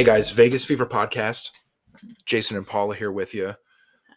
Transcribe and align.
Hey 0.00 0.06
guys, 0.06 0.30
Vegas 0.30 0.64
Fever 0.64 0.86
podcast. 0.86 1.50
Jason 2.24 2.56
and 2.56 2.66
Paula 2.66 2.96
here 2.96 3.12
with 3.12 3.34
you. 3.34 3.54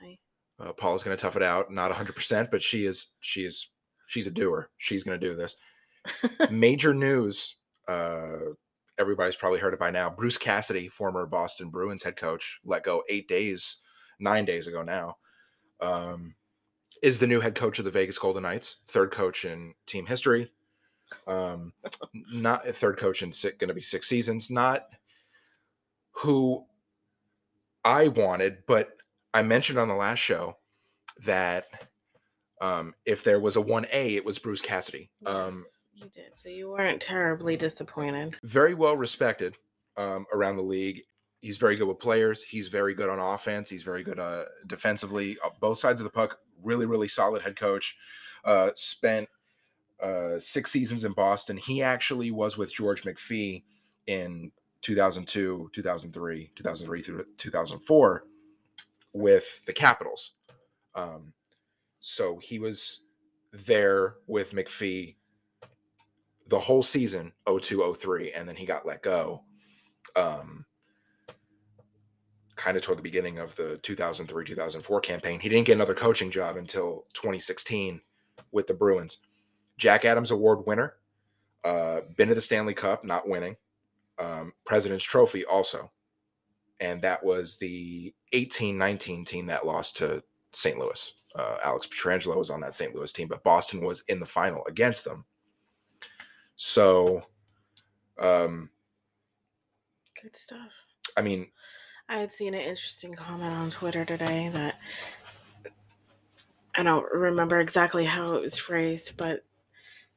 Hi. 0.01 0.17
Uh, 0.57 0.71
Paula's 0.71 1.03
going 1.03 1.17
to 1.17 1.21
tough 1.21 1.35
it 1.35 1.43
out, 1.43 1.73
not 1.73 1.91
100%, 1.91 2.49
but 2.49 2.63
she 2.63 2.85
is 2.85 3.09
she 3.19 3.41
is 3.41 3.67
she's 4.07 4.25
a 4.25 4.31
doer. 4.31 4.69
She's 4.77 5.03
going 5.03 5.19
to 5.19 5.27
do 5.27 5.35
this. 5.35 5.57
Major 6.49 6.93
news. 6.93 7.57
Uh, 7.85 8.53
everybody's 8.97 9.35
probably 9.35 9.59
heard 9.59 9.73
it 9.73 9.79
by 9.81 9.91
now. 9.91 10.09
Bruce 10.09 10.37
Cassidy, 10.37 10.87
former 10.87 11.25
Boston 11.25 11.67
Bruins 11.67 12.01
head 12.01 12.15
coach, 12.15 12.61
let 12.63 12.85
go 12.85 13.03
eight 13.09 13.27
days, 13.27 13.79
nine 14.21 14.45
days 14.45 14.67
ago 14.67 14.83
now. 14.83 15.17
Um, 15.81 16.35
is 17.01 17.19
the 17.19 17.27
new 17.27 17.41
head 17.41 17.55
coach 17.55 17.77
of 17.77 17.83
the 17.83 17.91
Vegas 17.91 18.17
Golden 18.17 18.43
Knights, 18.43 18.77
third 18.87 19.11
coach 19.11 19.43
in 19.43 19.73
team 19.85 20.05
history. 20.05 20.49
Um, 21.27 21.73
not 22.31 22.65
third 22.67 22.97
coach 22.97 23.21
in 23.21 23.31
going 23.59 23.67
to 23.67 23.73
be 23.73 23.81
six 23.81 24.07
seasons. 24.07 24.49
Not 24.49 24.87
who 26.13 26.65
I 27.83 28.07
wanted, 28.07 28.59
but 28.67 28.97
I 29.33 29.41
mentioned 29.41 29.79
on 29.79 29.87
the 29.87 29.95
last 29.95 30.19
show 30.19 30.57
that 31.25 31.65
um, 32.61 32.93
if 33.05 33.23
there 33.23 33.39
was 33.39 33.55
a 33.55 33.61
one 33.61 33.85
A, 33.91 34.15
it 34.15 34.23
was 34.25 34.39
Bruce 34.39 34.61
Cassidy. 34.61 35.09
Um, 35.25 35.63
yes, 35.65 35.85
you 35.93 36.09
did. 36.13 36.37
So 36.37 36.49
you 36.49 36.69
weren't 36.69 37.01
terribly 37.01 37.57
disappointed. 37.57 38.35
very 38.43 38.73
well 38.73 38.95
respected 38.95 39.55
um, 39.97 40.25
around 40.33 40.55
the 40.55 40.63
league. 40.63 41.01
He's 41.39 41.57
very 41.57 41.75
good 41.75 41.87
with 41.89 41.99
players. 41.99 42.41
He's 42.41 42.69
very 42.69 42.93
good 42.93 43.09
on 43.09 43.19
offense. 43.19 43.69
He's 43.69 43.83
very 43.83 44.01
good 44.03 44.19
uh, 44.19 44.43
defensively. 44.67 45.37
Uh, 45.43 45.49
both 45.59 45.77
sides 45.77 45.99
of 45.99 46.05
the 46.05 46.11
puck. 46.11 46.37
Really, 46.63 46.85
really 46.85 47.09
solid 47.09 47.41
head 47.41 47.57
coach. 47.57 47.97
Uh, 48.45 48.69
spent 48.75 49.27
uh, 50.01 50.39
six 50.39 50.71
seasons 50.71 51.03
in 51.03 51.11
Boston. 51.11 51.57
He 51.57 51.81
actually 51.83 52.31
was 52.31 52.57
with 52.57 52.73
George 52.73 53.03
McPhee 53.03 53.63
in 54.07 54.51
2002, 54.83 55.71
2003, 55.73 56.51
2003 56.55 57.01
through 57.01 57.25
2004 57.37 58.25
with 59.13 59.65
the 59.65 59.73
Capitals. 59.73 60.33
Um, 60.93 61.33
so 61.99 62.37
he 62.37 62.59
was 62.59 63.01
there 63.51 64.15
with 64.27 64.51
McPhee 64.51 65.15
the 66.49 66.59
whole 66.59 66.83
season 66.83 67.31
02 67.47 67.93
03 67.93 68.33
and 68.33 68.47
then 68.47 68.55
he 68.55 68.65
got 68.65 68.85
let 68.85 69.01
go 69.01 69.43
um 70.15 70.65
kind 72.55 72.75
of 72.75 72.83
toward 72.83 72.97
the 72.97 73.03
beginning 73.03 73.39
of 73.39 73.55
the 73.55 73.79
2003 73.81 74.45
2004 74.45 75.01
campaign. 75.01 75.39
He 75.39 75.49
didn't 75.49 75.65
get 75.65 75.73
another 75.73 75.93
coaching 75.93 76.29
job 76.29 76.57
until 76.57 77.05
2016 77.13 78.01
with 78.51 78.67
the 78.67 78.73
bruins. 78.73 79.19
Jack 79.77 80.03
adams 80.03 80.31
award 80.31 80.65
winner 80.65 80.95
uh 81.63 82.01
been 82.17 82.27
to 82.27 82.35
the 82.35 82.41
stanley 82.41 82.73
cup 82.73 83.05
not 83.05 83.27
winning 83.27 83.55
um 84.19 84.53
president's 84.65 85.05
trophy 85.05 85.45
also. 85.45 85.91
And 86.79 87.01
that 87.01 87.23
was 87.23 87.57
the 87.57 88.13
18-19 88.33 89.25
team 89.25 89.45
that 89.45 89.65
lost 89.65 89.97
to 89.97 90.23
st 90.51 90.77
louis. 90.77 91.13
Uh, 91.35 91.57
alex 91.63 91.87
pietrangelo 91.87 92.37
was 92.37 92.51
on 92.51 92.61
that 92.61 92.75
st 92.75 92.93
louis 92.93 93.11
team 93.11 93.27
but 93.27 93.43
boston 93.43 93.83
was 93.83 94.03
in 94.07 94.19
the 94.19 94.25
final 94.25 94.63
against 94.67 95.03
them. 95.03 95.25
So, 96.55 97.23
um, 98.19 98.69
Good 100.21 100.35
stuff. 100.35 100.71
I 101.17 101.21
mean, 101.21 101.47
I 102.07 102.19
had 102.19 102.31
seen 102.31 102.53
an 102.53 102.61
interesting 102.61 103.13
comment 103.13 103.53
on 103.53 103.71
Twitter 103.71 104.05
today 104.05 104.49
that 104.53 104.79
I 106.75 106.83
don't 106.83 107.05
remember 107.11 107.59
exactly 107.59 108.05
how 108.05 108.35
it 108.35 108.41
was 108.41 108.57
phrased, 108.57 109.17
but 109.17 109.43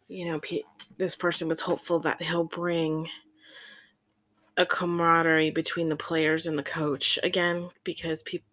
you 0.09 0.27
know, 0.27 0.41
this 0.97 1.17
person 1.17 1.49
was 1.49 1.61
hopeful 1.61 1.99
that 2.01 2.23
he'll 2.23 2.45
bring 2.45 3.09
a 4.57 4.67
camaraderie 4.67 5.51
between 5.51 5.89
the 5.89 5.97
players 5.97 6.47
and 6.47 6.59
the 6.59 6.63
coach 6.63 7.19
again 7.23 7.69
because 7.85 8.23
people 8.23 8.47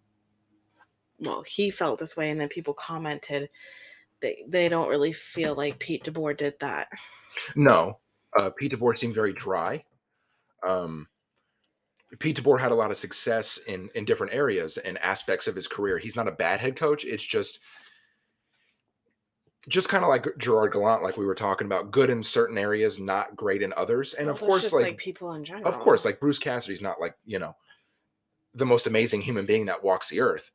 well, 1.20 1.44
he 1.44 1.72
felt 1.72 2.00
this 2.00 2.18
way 2.18 2.30
and 2.30 2.42
then 2.42 2.50
people 2.50 2.74
commented 2.74 3.50
they 4.22 4.44
they 4.48 4.70
don't 4.70 4.90
really 4.90 5.14
feel 5.14 5.56
like 5.56 5.80
Pete 5.80 6.04
DeBoer 6.06 6.38
did 6.38 6.56
that. 6.60 6.88
no. 7.56 8.00
Uh, 8.36 8.50
Pete 8.50 8.74
DeBoer 8.74 8.98
seemed 8.98 9.14
very 9.14 9.34
dry. 9.34 9.84
Um, 10.66 11.08
Pete 12.20 12.38
DeBoer 12.38 12.60
had 12.60 12.72
a 12.72 12.76
lot 12.76 12.90
of 12.90 12.98
success 12.98 13.60
in 13.68 13.90
in 13.94 14.06
different 14.06 14.34
areas 14.34 14.78
and 14.78 14.98
aspects 15.00 15.48
of 15.48 15.56
his 15.56 15.68
career. 15.68 15.98
He's 15.98 16.16
not 16.16 16.28
a 16.28 16.32
bad 16.32 16.60
head 16.60 16.76
coach. 16.76 17.06
It's 17.06 17.24
just 17.24 17.60
just 19.70 19.90
kind 19.90 20.04
of 20.04 20.10
like 20.10 20.28
Gerard 20.38 20.74
Gallant, 20.74 21.04
like 21.04 21.18
we 21.18 21.26
were 21.26 21.36
talking 21.36 21.66
about, 21.66 21.92
good 21.92 22.10
in 22.10 22.22
certain 22.22 22.58
areas, 22.58 23.00
not 23.00 23.36
great 23.36 23.62
in 23.62 23.74
others. 23.78 24.14
And 24.14 24.28
Well, 24.28 24.36
of 24.36 24.42
course, 24.42 24.64
just, 24.64 24.74
like, 24.74 24.98
people 24.98 25.34
in 25.34 25.46
general. 25.46 25.68
of 25.68 25.80
course, 25.80 26.06
like 26.06 26.20
Bruce 26.20 26.40
Cassidy's 26.40 26.82
not 26.82 27.00
like 27.00 27.16
you 27.26 27.40
know 27.40 27.56
the 28.54 28.66
most 28.66 28.88
amazing 28.88 29.22
human 29.22 29.46
being 29.46 29.66
that 29.66 29.84
walks 29.84 30.10
the 30.10 30.22
earth. 30.22 30.52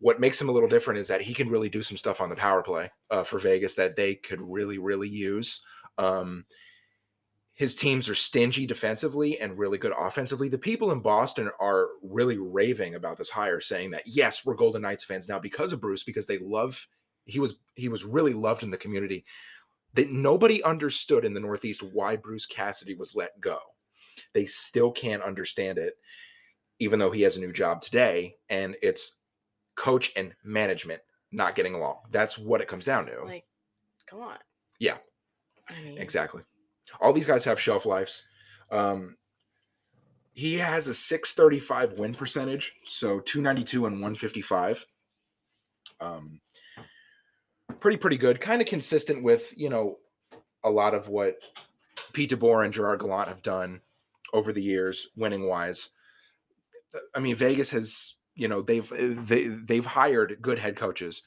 What 0.00 0.20
makes 0.20 0.40
him 0.40 0.48
a 0.48 0.52
little 0.52 0.68
different 0.68 1.00
is 1.00 1.08
that 1.08 1.22
he 1.22 1.34
can 1.34 1.48
really 1.48 1.68
do 1.68 1.82
some 1.82 1.96
stuff 1.96 2.20
on 2.20 2.28
the 2.28 2.36
power 2.36 2.62
play 2.62 2.90
uh, 3.10 3.24
for 3.24 3.38
Vegas 3.38 3.74
that 3.74 3.96
they 3.96 4.14
could 4.14 4.40
really, 4.40 4.78
really 4.78 5.08
use. 5.08 5.62
Um, 5.96 6.44
his 7.54 7.74
teams 7.74 8.08
are 8.08 8.14
stingy 8.14 8.64
defensively 8.66 9.40
and 9.40 9.58
really 9.58 9.78
good 9.78 9.92
offensively. 9.98 10.48
The 10.48 10.56
people 10.56 10.92
in 10.92 11.00
Boston 11.00 11.50
are 11.58 11.88
really 12.02 12.38
raving 12.38 12.94
about 12.94 13.18
this 13.18 13.30
hire, 13.30 13.58
saying 13.58 13.90
that 13.90 14.06
yes, 14.06 14.46
we're 14.46 14.54
Golden 14.54 14.82
Knights 14.82 15.02
fans 15.02 15.28
now 15.28 15.40
because 15.40 15.72
of 15.72 15.80
Bruce, 15.80 16.04
because 16.04 16.28
they 16.28 16.38
love 16.38 16.86
he 17.28 17.38
was 17.38 17.56
he 17.74 17.88
was 17.88 18.04
really 18.04 18.34
loved 18.34 18.64
in 18.64 18.70
the 18.70 18.76
community. 18.76 19.24
That 19.94 20.10
nobody 20.10 20.62
understood 20.64 21.24
in 21.24 21.34
the 21.34 21.40
Northeast 21.40 21.82
why 21.82 22.16
Bruce 22.16 22.46
Cassidy 22.46 22.94
was 22.94 23.14
let 23.14 23.40
go. 23.40 23.58
They 24.34 24.44
still 24.44 24.90
can't 24.90 25.22
understand 25.22 25.78
it, 25.78 25.94
even 26.78 26.98
though 26.98 27.10
he 27.10 27.22
has 27.22 27.36
a 27.36 27.40
new 27.40 27.52
job 27.52 27.80
today, 27.80 28.36
and 28.48 28.76
it's 28.82 29.18
coach 29.76 30.12
and 30.16 30.34
management 30.44 31.00
not 31.30 31.54
getting 31.54 31.74
along. 31.74 31.98
That's 32.10 32.38
what 32.38 32.60
it 32.60 32.68
comes 32.68 32.84
down 32.84 33.06
to. 33.06 33.24
Like, 33.24 33.44
come 34.06 34.20
on. 34.20 34.36
Yeah. 34.78 34.96
I 35.70 35.80
mean, 35.82 35.98
Exactly. 35.98 36.42
All 37.00 37.12
these 37.12 37.26
guys 37.26 37.44
have 37.44 37.60
shelf 37.60 37.84
lives. 37.84 38.24
Um, 38.70 39.16
he 40.32 40.54
has 40.54 40.88
a 40.88 40.94
635 40.94 41.98
win 41.98 42.14
percentage, 42.14 42.72
so 42.84 43.20
292 43.20 43.86
and 43.86 43.96
155. 43.96 44.86
Um, 46.00 46.40
pretty, 47.80 47.96
pretty 47.96 48.16
good. 48.16 48.40
Kind 48.40 48.60
of 48.60 48.68
consistent 48.68 49.22
with, 49.22 49.52
you 49.56 49.68
know, 49.68 49.98
a 50.64 50.70
lot 50.70 50.94
of 50.94 51.08
what 51.08 51.36
Pete 52.12 52.30
DeBoer 52.30 52.64
and 52.64 52.74
Gerard 52.74 53.00
Gallant 53.00 53.28
have 53.28 53.42
done 53.42 53.80
over 54.32 54.52
the 54.52 54.62
years, 54.62 55.08
winning 55.16 55.46
wise. 55.46 55.90
I 57.14 57.20
mean, 57.20 57.36
Vegas 57.36 57.70
has, 57.70 58.14
you 58.34 58.48
know, 58.48 58.62
they've 58.62 58.88
they, 59.26 59.46
they've 59.46 59.86
hired 59.86 60.38
good 60.40 60.58
head 60.58 60.76
coaches. 60.76 61.22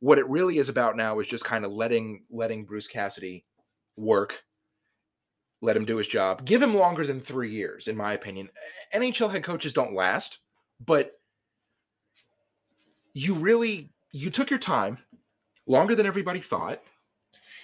What 0.00 0.18
it 0.18 0.28
really 0.28 0.58
is 0.58 0.68
about 0.68 0.96
now 0.96 1.18
is 1.20 1.28
just 1.28 1.44
kind 1.44 1.64
of 1.64 1.72
letting 1.72 2.24
letting 2.30 2.64
Bruce 2.64 2.88
Cassidy 2.88 3.44
work, 3.96 4.42
let 5.60 5.76
him 5.76 5.84
do 5.84 5.96
his 5.96 6.08
job. 6.08 6.44
Give 6.44 6.62
him 6.62 6.74
longer 6.74 7.06
than 7.06 7.20
three 7.20 7.50
years, 7.50 7.88
in 7.88 7.96
my 7.96 8.12
opinion. 8.12 8.50
NHL 8.94 9.30
head 9.30 9.44
coaches 9.44 9.72
don't 9.72 9.94
last, 9.94 10.40
but 10.84 11.12
you 13.14 13.34
really 13.34 13.90
you 14.12 14.30
took 14.30 14.50
your 14.50 14.58
time 14.58 14.98
longer 15.66 15.94
than 15.94 16.06
everybody 16.06 16.40
thought. 16.40 16.82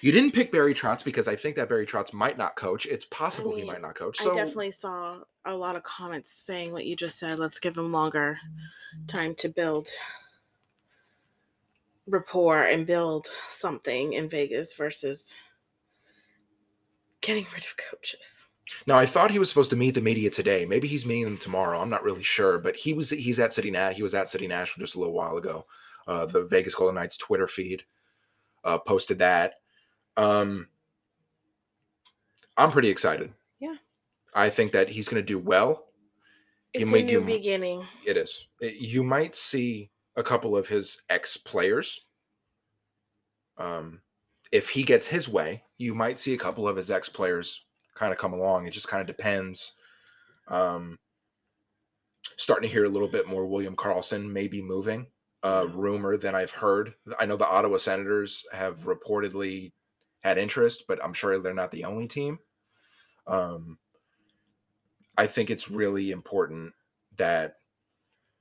You 0.01 0.13
didn't 0.13 0.33
pick 0.33 0.53
Barry 0.53 0.75
Trotz 0.75 1.03
because 1.05 1.27
I 1.27 1.35
think 1.35 1.57
that 1.57 1.69
Barry 1.69 1.85
Trotz 1.87 2.13
might 2.13 2.39
not 2.39 2.55
coach. 2.55 2.87
It's 2.87 3.05
possible 3.07 3.51
he 3.51 3.59
mean, 3.59 3.67
might 3.67 3.83
not 3.83 3.97
coach. 3.97 4.19
So 4.19 4.33
I 4.33 4.37
definitely 4.37 4.71
saw 4.71 5.19
a 5.45 5.55
lot 5.55 5.75
of 5.75 5.83
comments 5.83 6.33
saying 6.33 6.73
what 6.73 6.87
you 6.87 6.95
just 6.95 7.19
said. 7.19 7.39
Let's 7.39 7.59
give 7.59 7.77
him 7.77 7.91
longer 7.91 8.39
time 9.09 9.35
to 9.37 9.49
build 9.49 9.89
rapport 12.07 12.65
and 12.65 12.87
build 12.87 13.29
something 13.51 14.13
in 14.13 14.29
Vegas 14.29 14.75
versus 14.75 15.35
getting 17.21 17.47
rid 17.53 17.65
of 17.65 17.75
coaches. 17.91 18.47
Now 18.87 18.99
I 18.99 19.07
thought 19.07 19.31
he 19.31 19.39
was 19.39 19.49
supposed 19.49 19.71
to 19.71 19.77
meet 19.77 19.95
the 19.95 20.01
media 20.01 20.31
today. 20.31 20.67
Maybe 20.67 20.87
he's 20.87 21.07
meeting 21.07 21.25
them 21.25 21.39
tomorrow. 21.39 21.81
I'm 21.81 21.91
not 21.91 22.05
really 22.05 22.23
sure, 22.23 22.59
but 22.59 22.77
he 22.77 22.93
was 22.93 23.11
he's 23.11 23.41
at 23.41 23.53
City 23.53 23.71
Nat. 23.71 23.95
He 23.95 24.03
was 24.03 24.15
at 24.15 24.29
City 24.29 24.47
National 24.47 24.85
just 24.85 24.95
a 24.95 24.99
little 24.99 25.15
while 25.15 25.39
ago. 25.39 25.67
Uh, 26.09 26.27
the 26.27 26.47
Vegas 26.47 26.75
Golden 26.75 26.95
Knights 26.97 27.17
Twitter 27.19 27.47
feed 27.47 27.85
uh, 28.65 28.79
posted 28.79 29.19
that. 29.19 29.55
Um, 30.17 30.67
I'm 32.57 32.73
pretty 32.73 32.89
excited. 32.89 33.33
Yeah. 33.61 33.75
I 34.35 34.49
think 34.51 34.73
that 34.73 34.89
he's 34.89 35.09
going 35.09 35.23
to 35.23 35.27
do 35.27 35.39
well. 35.39 35.85
You 36.75 36.81
It's 36.81 36.91
a 36.91 37.03
new 37.03 37.21
you- 37.21 37.27
beginning. 37.27 37.87
It 38.07 38.17
is. 38.17 38.47
You 38.61 39.05
might 39.05 39.35
see 39.35 39.91
a 40.17 40.23
couple 40.23 40.57
of 40.57 40.67
his 40.67 41.03
ex 41.09 41.37
players. 41.37 42.01
Um, 43.59 44.01
if 44.51 44.69
he 44.71 44.83
gets 44.83 45.07
his 45.07 45.29
way, 45.29 45.63
you 45.77 45.95
might 45.95 46.19
see 46.19 46.33
a 46.35 46.39
couple 46.39 46.67
of 46.67 46.77
his 46.77 46.91
ex 46.91 47.09
players 47.09 47.65
kind 47.95 48.13
of 48.13 48.19
come 48.19 48.33
along. 48.33 48.67
It 48.67 48.71
just 48.71 48.89
kind 48.89 49.01
of 49.01 49.07
depends. 49.07 49.75
Um, 50.49 50.99
starting 52.37 52.69
to 52.69 52.73
hear 52.73 52.85
a 52.85 52.89
little 52.89 53.09
bit 53.09 53.29
more 53.29 53.47
William 53.47 53.77
Karlsson 53.77 54.31
maybe 54.31 54.63
moving. 54.63 55.07
Uh, 55.45 55.67
rumor 55.73 56.17
than 56.17 56.35
I've 56.35 56.51
heard. 56.51 56.95
I 57.21 57.25
know 57.25 57.37
the 57.37 57.49
Ottawa 57.49 57.77
Senators 57.77 58.45
have 58.53 58.81
reportedly 58.81 59.71
had 60.21 60.37
interest, 60.37 60.85
but 60.89 61.03
I'm 61.03 61.15
sure 61.15 61.39
they're 61.39 61.55
not 61.55 61.71
the 61.71 61.85
only 61.85 62.09
team. 62.09 62.41
Um, 63.29 63.79
I 65.17 65.27
think 65.27 65.51
it's 65.51 65.71
really 65.71 66.11
important 66.11 66.73
that 67.17 67.57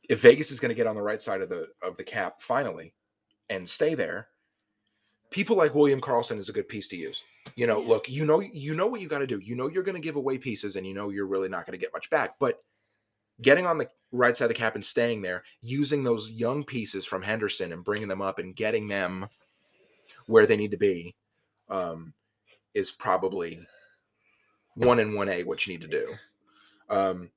if 0.10 0.22
Vegas 0.22 0.52
is 0.52 0.60
going 0.60 0.70
to 0.70 0.76
get 0.76 0.88
on 0.88 0.96
the 0.96 1.02
right 1.02 1.22
side 1.22 1.42
of 1.42 1.50
the 1.50 1.68
of 1.82 1.98
the 1.98 2.04
cap 2.04 2.42
finally 2.42 2.94
and 3.50 3.68
stay 3.68 3.94
there, 3.94 4.30
people 5.32 5.56
like 5.56 5.76
William 5.76 6.02
Karlsson 6.02 6.40
is 6.40 6.50
a 6.50 6.54
good 6.54 6.70
piece 6.70 6.88
to 6.90 6.96
use. 6.96 7.22
You 7.56 7.68
know, 7.68 7.80
look, 7.80 8.10
you 8.10 8.26
know, 8.26 8.40
you 8.40 8.74
know 8.74 8.88
what 8.88 9.02
you 9.02 9.08
got 9.08 9.20
to 9.20 9.28
do. 9.28 9.40
You 9.40 9.56
know, 9.56 9.68
you're 9.68 9.84
going 9.84 9.96
to 9.96 10.02
give 10.02 10.16
away 10.16 10.38
pieces, 10.38 10.76
and 10.76 10.86
you 10.86 10.94
know 10.94 11.10
you're 11.10 11.28
really 11.28 11.50
not 11.50 11.66
going 11.66 11.78
to 11.78 11.84
get 11.84 11.94
much 11.94 12.10
back. 12.10 12.32
But 12.40 12.60
getting 13.42 13.66
on 13.66 13.78
the 13.78 13.90
right 14.12 14.36
side 14.36 14.46
of 14.46 14.50
the 14.50 14.56
cap 14.56 14.76
and 14.76 14.84
staying 14.86 15.22
there, 15.22 15.44
using 15.62 16.04
those 16.04 16.30
young 16.32 16.64
pieces 16.64 17.06
from 17.06 17.22
Henderson 17.22 17.74
and 17.74 17.84
bringing 17.84 18.08
them 18.08 18.22
up 18.22 18.40
and 18.40 18.56
getting 18.56 18.88
them 18.88 19.28
where 20.28 20.46
they 20.46 20.58
need 20.58 20.72
to 20.72 20.78
be, 20.78 21.16
um, 21.70 22.14
is 22.74 22.92
probably 22.92 23.60
one 24.76 25.00
and 25.00 25.14
one 25.16 25.30
A 25.30 25.44
what 25.44 25.66
you 25.66 25.74
need 25.74 25.82
to 25.82 25.88
do. 25.88 26.14
Um, 26.90 27.30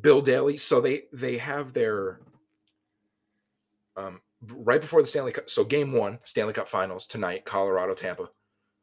Bill 0.00 0.20
Daly. 0.20 0.56
So 0.56 0.80
they 0.80 1.04
they 1.12 1.36
have 1.38 1.72
their 1.72 2.20
um, 3.96 4.20
right 4.46 4.80
before 4.80 5.00
the 5.00 5.06
Stanley 5.06 5.32
Cup. 5.32 5.50
So 5.50 5.64
game 5.64 5.92
one, 5.92 6.18
Stanley 6.24 6.52
Cup 6.52 6.68
Finals 6.68 7.06
tonight, 7.06 7.44
Colorado 7.44 7.94
Tampa, 7.94 8.28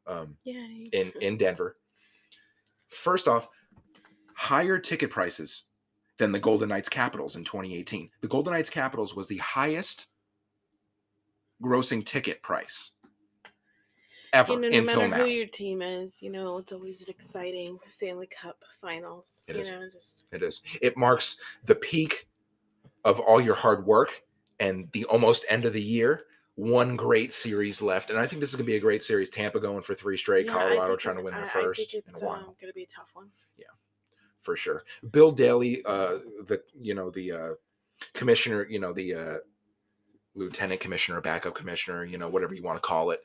um, 0.06 0.36
Yeah. 0.44 0.66
in 0.92 1.12
in 1.20 1.36
Denver. 1.36 1.76
First 2.88 3.28
off, 3.28 3.48
higher 4.34 4.78
ticket 4.78 5.10
prices 5.10 5.64
than 6.18 6.32
the 6.32 6.38
Golden 6.38 6.68
Knights 6.68 6.88
Capitals 6.88 7.36
in 7.36 7.44
2018. 7.44 8.10
The 8.20 8.28
Golden 8.28 8.52
Knights 8.52 8.70
Capitals 8.70 9.14
was 9.14 9.28
the 9.28 9.36
highest 9.38 10.06
grossing 11.62 12.04
ticket 12.04 12.42
price 12.42 12.92
ever 14.32 14.54
you 14.54 14.60
know, 14.60 14.68
no 14.68 14.78
until 14.78 15.00
matter 15.08 15.08
now. 15.08 15.24
who 15.24 15.30
your 15.30 15.46
team 15.46 15.82
is, 15.82 16.16
you 16.20 16.30
know, 16.30 16.58
it's 16.58 16.72
always 16.72 17.02
an 17.02 17.08
exciting 17.10 17.78
Stanley 17.88 18.26
Cup 18.28 18.62
finals. 18.80 19.44
It 19.48 19.56
you 19.56 19.62
is. 19.62 19.70
know, 19.70 19.88
just 19.92 20.24
It 20.32 20.42
is. 20.42 20.62
It 20.82 20.96
marks 20.96 21.40
the 21.64 21.74
peak 21.74 22.28
of 23.04 23.20
all 23.20 23.40
your 23.40 23.54
hard 23.54 23.86
work 23.86 24.22
and 24.60 24.90
the 24.92 25.04
almost 25.06 25.44
end 25.48 25.64
of 25.64 25.72
the 25.72 25.82
year. 25.82 26.24
One 26.56 26.96
great 26.96 27.34
series 27.34 27.82
left, 27.82 28.08
and 28.08 28.18
I 28.18 28.26
think 28.26 28.40
this 28.40 28.48
is 28.50 28.56
gonna 28.56 28.64
be 28.66 28.76
a 28.76 28.80
great 28.80 29.02
series. 29.02 29.28
Tampa 29.28 29.60
going 29.60 29.82
for 29.82 29.94
three 29.94 30.16
straight. 30.16 30.46
Yeah, 30.46 30.52
Colorado 30.52 30.96
trying 30.96 31.16
to 31.16 31.22
win 31.22 31.34
their 31.34 31.44
I- 31.44 31.48
I 31.48 31.50
first 31.50 31.90
think 31.90 32.04
in 32.06 32.10
it's 32.10 32.22
a 32.22 32.24
while, 32.24 32.36
um, 32.36 32.44
going 32.58 32.72
to 32.72 32.72
be 32.72 32.82
a 32.84 32.86
tough 32.86 33.10
one. 33.12 33.30
For 34.46 34.56
sure. 34.56 34.84
Bill 35.10 35.32
Daly, 35.32 35.82
uh, 35.84 36.18
the 36.46 36.62
you 36.80 36.94
know 36.94 37.10
the 37.10 37.32
uh, 37.32 37.50
commissioner, 38.14 38.66
you 38.70 38.78
know 38.78 38.92
the 38.92 39.14
uh, 39.14 39.36
lieutenant 40.34 40.80
commissioner, 40.80 41.20
backup 41.20 41.54
commissioner, 41.54 42.04
you 42.04 42.16
know 42.16 42.28
whatever 42.28 42.54
you 42.54 42.62
want 42.62 42.80
to 42.80 42.86
call 42.88 43.10
it, 43.10 43.20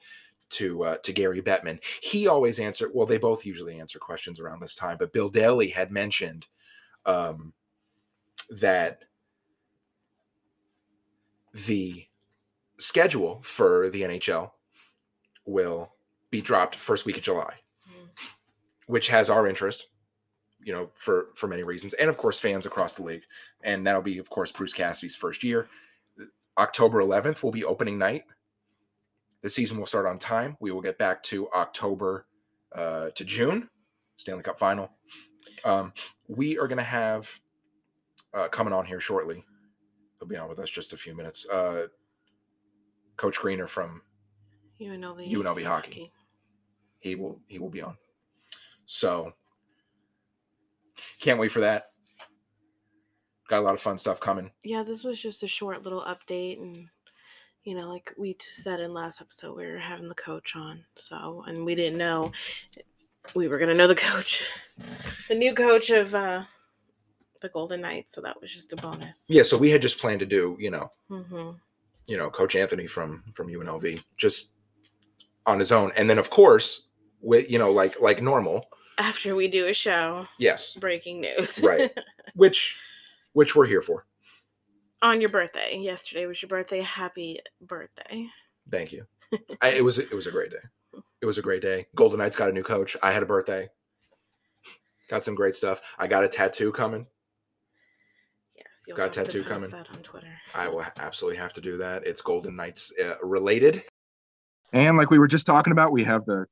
to 0.49 0.83
uh, 0.83 0.97
to 0.97 1.13
Gary 1.13 1.41
Bettman. 1.41 1.79
He 2.01 2.27
always 2.27 2.59
answered. 2.59 2.91
Well, 2.93 3.05
they 3.05 3.17
both 3.17 3.45
usually 3.45 3.79
answer 3.79 3.99
questions 3.99 4.39
around 4.39 4.59
this 4.59 4.75
time, 4.75 4.97
but 4.99 5.13
Bill 5.13 5.29
Daly 5.29 5.69
had 5.69 5.91
mentioned 5.91 6.47
um, 7.05 7.53
that 8.49 9.03
the 11.53 12.07
schedule 12.77 13.41
for 13.43 13.89
the 13.89 14.01
NHL 14.01 14.51
will 15.45 15.93
be 16.31 16.41
dropped 16.41 16.75
first 16.75 17.05
week 17.05 17.17
of 17.17 17.23
July, 17.23 17.55
Mm. 17.87 18.09
which 18.87 19.07
has 19.09 19.29
our 19.29 19.47
interest, 19.47 19.87
you 20.63 20.73
know, 20.73 20.89
for 20.93 21.27
for 21.35 21.47
many 21.47 21.63
reasons, 21.63 21.93
and 21.93 22.09
of 22.09 22.17
course 22.17 22.39
fans 22.39 22.65
across 22.65 22.95
the 22.95 23.03
league. 23.03 23.23
And 23.63 23.85
that'll 23.85 24.01
be, 24.01 24.17
of 24.17 24.29
course, 24.29 24.51
Bruce 24.51 24.73
Cassidy's 24.73 25.15
first 25.15 25.43
year. 25.43 25.67
October 26.57 27.01
11th 27.01 27.43
will 27.43 27.51
be 27.51 27.63
opening 27.63 27.97
night. 27.97 28.23
The 29.41 29.49
season 29.49 29.77
will 29.77 29.85
start 29.85 30.05
on 30.05 30.19
time. 30.19 30.57
We 30.59 30.71
will 30.71 30.81
get 30.81 30.97
back 30.97 31.23
to 31.23 31.49
October 31.51 32.25
uh, 32.75 33.09
to 33.11 33.23
June, 33.23 33.69
Stanley 34.17 34.43
Cup 34.43 34.59
final. 34.59 34.91
Um, 35.63 35.93
we 36.27 36.57
are 36.59 36.67
going 36.67 36.77
to 36.77 36.83
have 36.83 37.29
uh, 38.33 38.47
coming 38.49 38.73
on 38.73 38.85
here 38.85 38.99
shortly. 38.99 39.43
He'll 40.19 40.27
be 40.27 40.37
on 40.37 40.49
with 40.49 40.59
us 40.59 40.69
just 40.69 40.93
a 40.93 40.97
few 40.97 41.15
minutes. 41.15 41.47
Uh, 41.47 41.87
Coach 43.17 43.39
Greener 43.39 43.67
from 43.67 44.01
UNLV, 44.79 45.31
UNLV 45.31 45.65
hockey. 45.65 46.11
he 46.99 47.15
will 47.15 47.39
he 47.47 47.59
will 47.59 47.69
be 47.69 47.81
on. 47.81 47.95
So 48.85 49.33
can't 51.19 51.39
wait 51.39 51.51
for 51.51 51.61
that. 51.61 51.91
Got 53.47 53.59
a 53.59 53.61
lot 53.61 53.73
of 53.73 53.81
fun 53.81 53.97
stuff 53.97 54.19
coming. 54.19 54.51
Yeah, 54.63 54.83
this 54.83 55.03
was 55.03 55.21
just 55.21 55.43
a 55.43 55.47
short 55.47 55.83
little 55.83 56.01
update, 56.01 56.61
and 56.61 56.87
you 57.63 57.75
know, 57.75 57.89
like 57.89 58.13
we 58.17 58.37
said 58.39 58.79
in 58.79 58.93
last 58.93 59.21
episode, 59.21 59.57
we 59.57 59.65
were 59.65 59.77
having 59.77 60.07
the 60.09 60.15
coach 60.15 60.55
on, 60.55 60.83
so 60.95 61.43
and 61.47 61.65
we 61.65 61.75
didn't 61.75 61.97
know 61.97 62.31
we 63.35 63.47
were 63.47 63.59
gonna 63.59 63.73
know 63.73 63.87
the 63.87 63.95
coach, 64.11 64.43
the 65.27 65.35
new 65.35 65.53
coach 65.53 65.89
of 65.89 66.15
uh 66.15 66.43
the 67.41 67.49
Golden 67.49 67.81
Knights, 67.81 68.13
so 68.13 68.21
that 68.21 68.39
was 68.39 68.53
just 68.53 68.71
a 68.73 68.75
bonus. 68.75 69.25
Yeah, 69.27 69.43
so 69.43 69.57
we 69.57 69.71
had 69.71 69.81
just 69.81 69.99
planned 69.99 70.19
to 70.19 70.25
do, 70.25 70.55
you 70.59 70.69
know, 70.71 70.91
hmm 71.09 71.51
you 72.07 72.17
know, 72.17 72.29
Coach 72.29 72.55
Anthony 72.55 72.87
from 72.87 73.23
from 73.33 73.47
UNLV 73.47 74.03
just 74.17 74.51
on 75.45 75.59
his 75.59 75.71
own, 75.71 75.91
and 75.95 76.09
then 76.09 76.17
of 76.17 76.29
course, 76.29 76.87
with 77.21 77.49
you 77.49 77.59
know, 77.59 77.71
like 77.71 77.99
like 78.01 78.21
normal, 78.21 78.65
After 78.97 79.35
we 79.35 79.47
do 79.47 79.67
a 79.67 79.73
show, 79.73 80.27
yes, 80.37 80.75
breaking 80.75 81.21
news. 81.21 81.59
Right. 81.61 81.91
which 82.35 82.77
which 83.33 83.55
we're 83.55 83.65
here 83.65 83.81
for. 83.81 84.05
on 85.01 85.21
your 85.21 85.29
birthday. 85.29 85.77
Yesterday 85.77 86.25
was 86.25 86.41
your 86.41 86.49
birthday. 86.49 86.81
Happy 86.81 87.39
birthday. 87.61 88.27
Thank 88.69 88.91
you. 88.91 89.05
I, 89.61 89.69
it 89.69 89.83
was 89.83 89.97
it 89.97 90.11
was 90.13 90.27
a 90.27 90.31
great 90.31 90.51
day. 90.51 91.01
It 91.21 91.25
was 91.25 91.37
a 91.37 91.41
great 91.41 91.61
day. 91.61 91.87
Golden 91.95 92.19
Knights 92.19 92.35
got 92.35 92.49
a 92.49 92.53
new 92.53 92.63
coach. 92.63 92.97
I 93.01 93.11
had 93.11 93.23
a 93.23 93.25
birthday. 93.25 93.69
Got 95.09 95.23
some 95.23 95.35
great 95.35 95.55
stuff. 95.55 95.81
I 95.97 96.07
got 96.07 96.23
a 96.23 96.27
tattoo 96.27 96.71
coming. 96.71 97.05
Yes, 98.55 98.83
you'll 98.87 98.97
Got 98.97 99.15
a 99.15 99.19
have 99.19 99.27
to 99.27 99.31
tattoo 99.31 99.43
post 99.43 99.49
coming. 99.53 99.69
that 99.71 99.87
on 99.89 100.01
Twitter. 100.03 100.27
I 100.53 100.67
will 100.67 100.85
absolutely 100.97 101.37
have 101.37 101.53
to 101.53 101.61
do 101.61 101.77
that. 101.77 102.05
It's 102.07 102.21
Golden 102.21 102.55
Knights 102.55 102.93
uh, 103.03 103.15
related. 103.21 103.83
And 104.73 104.97
like 104.97 105.09
we 105.09 105.19
were 105.19 105.27
just 105.27 105.45
talking 105.45 105.71
about, 105.71 105.91
we 105.91 106.03
have 106.05 106.25
the 106.25 106.45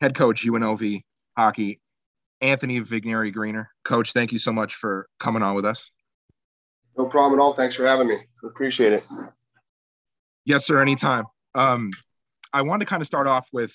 head 0.00 0.14
coach 0.14 0.44
UNLV 0.44 1.04
hockey, 1.36 1.80
Anthony 2.40 2.80
Vignieri 2.80 3.32
Greener. 3.32 3.70
Coach, 3.84 4.12
thank 4.12 4.32
you 4.32 4.38
so 4.38 4.52
much 4.52 4.74
for 4.74 5.08
coming 5.18 5.42
on 5.42 5.54
with 5.54 5.64
us. 5.64 5.90
No 6.96 7.06
problem 7.06 7.38
at 7.38 7.42
all. 7.42 7.54
Thanks 7.54 7.74
for 7.74 7.86
having 7.86 8.08
me. 8.08 8.18
Appreciate 8.44 8.92
it. 8.92 9.04
Yes, 10.44 10.66
sir. 10.66 10.80
Anytime. 10.80 11.24
Um, 11.54 11.90
I 12.52 12.62
wanted 12.62 12.84
to 12.84 12.88
kind 12.88 13.00
of 13.00 13.06
start 13.06 13.26
off 13.26 13.48
with 13.52 13.74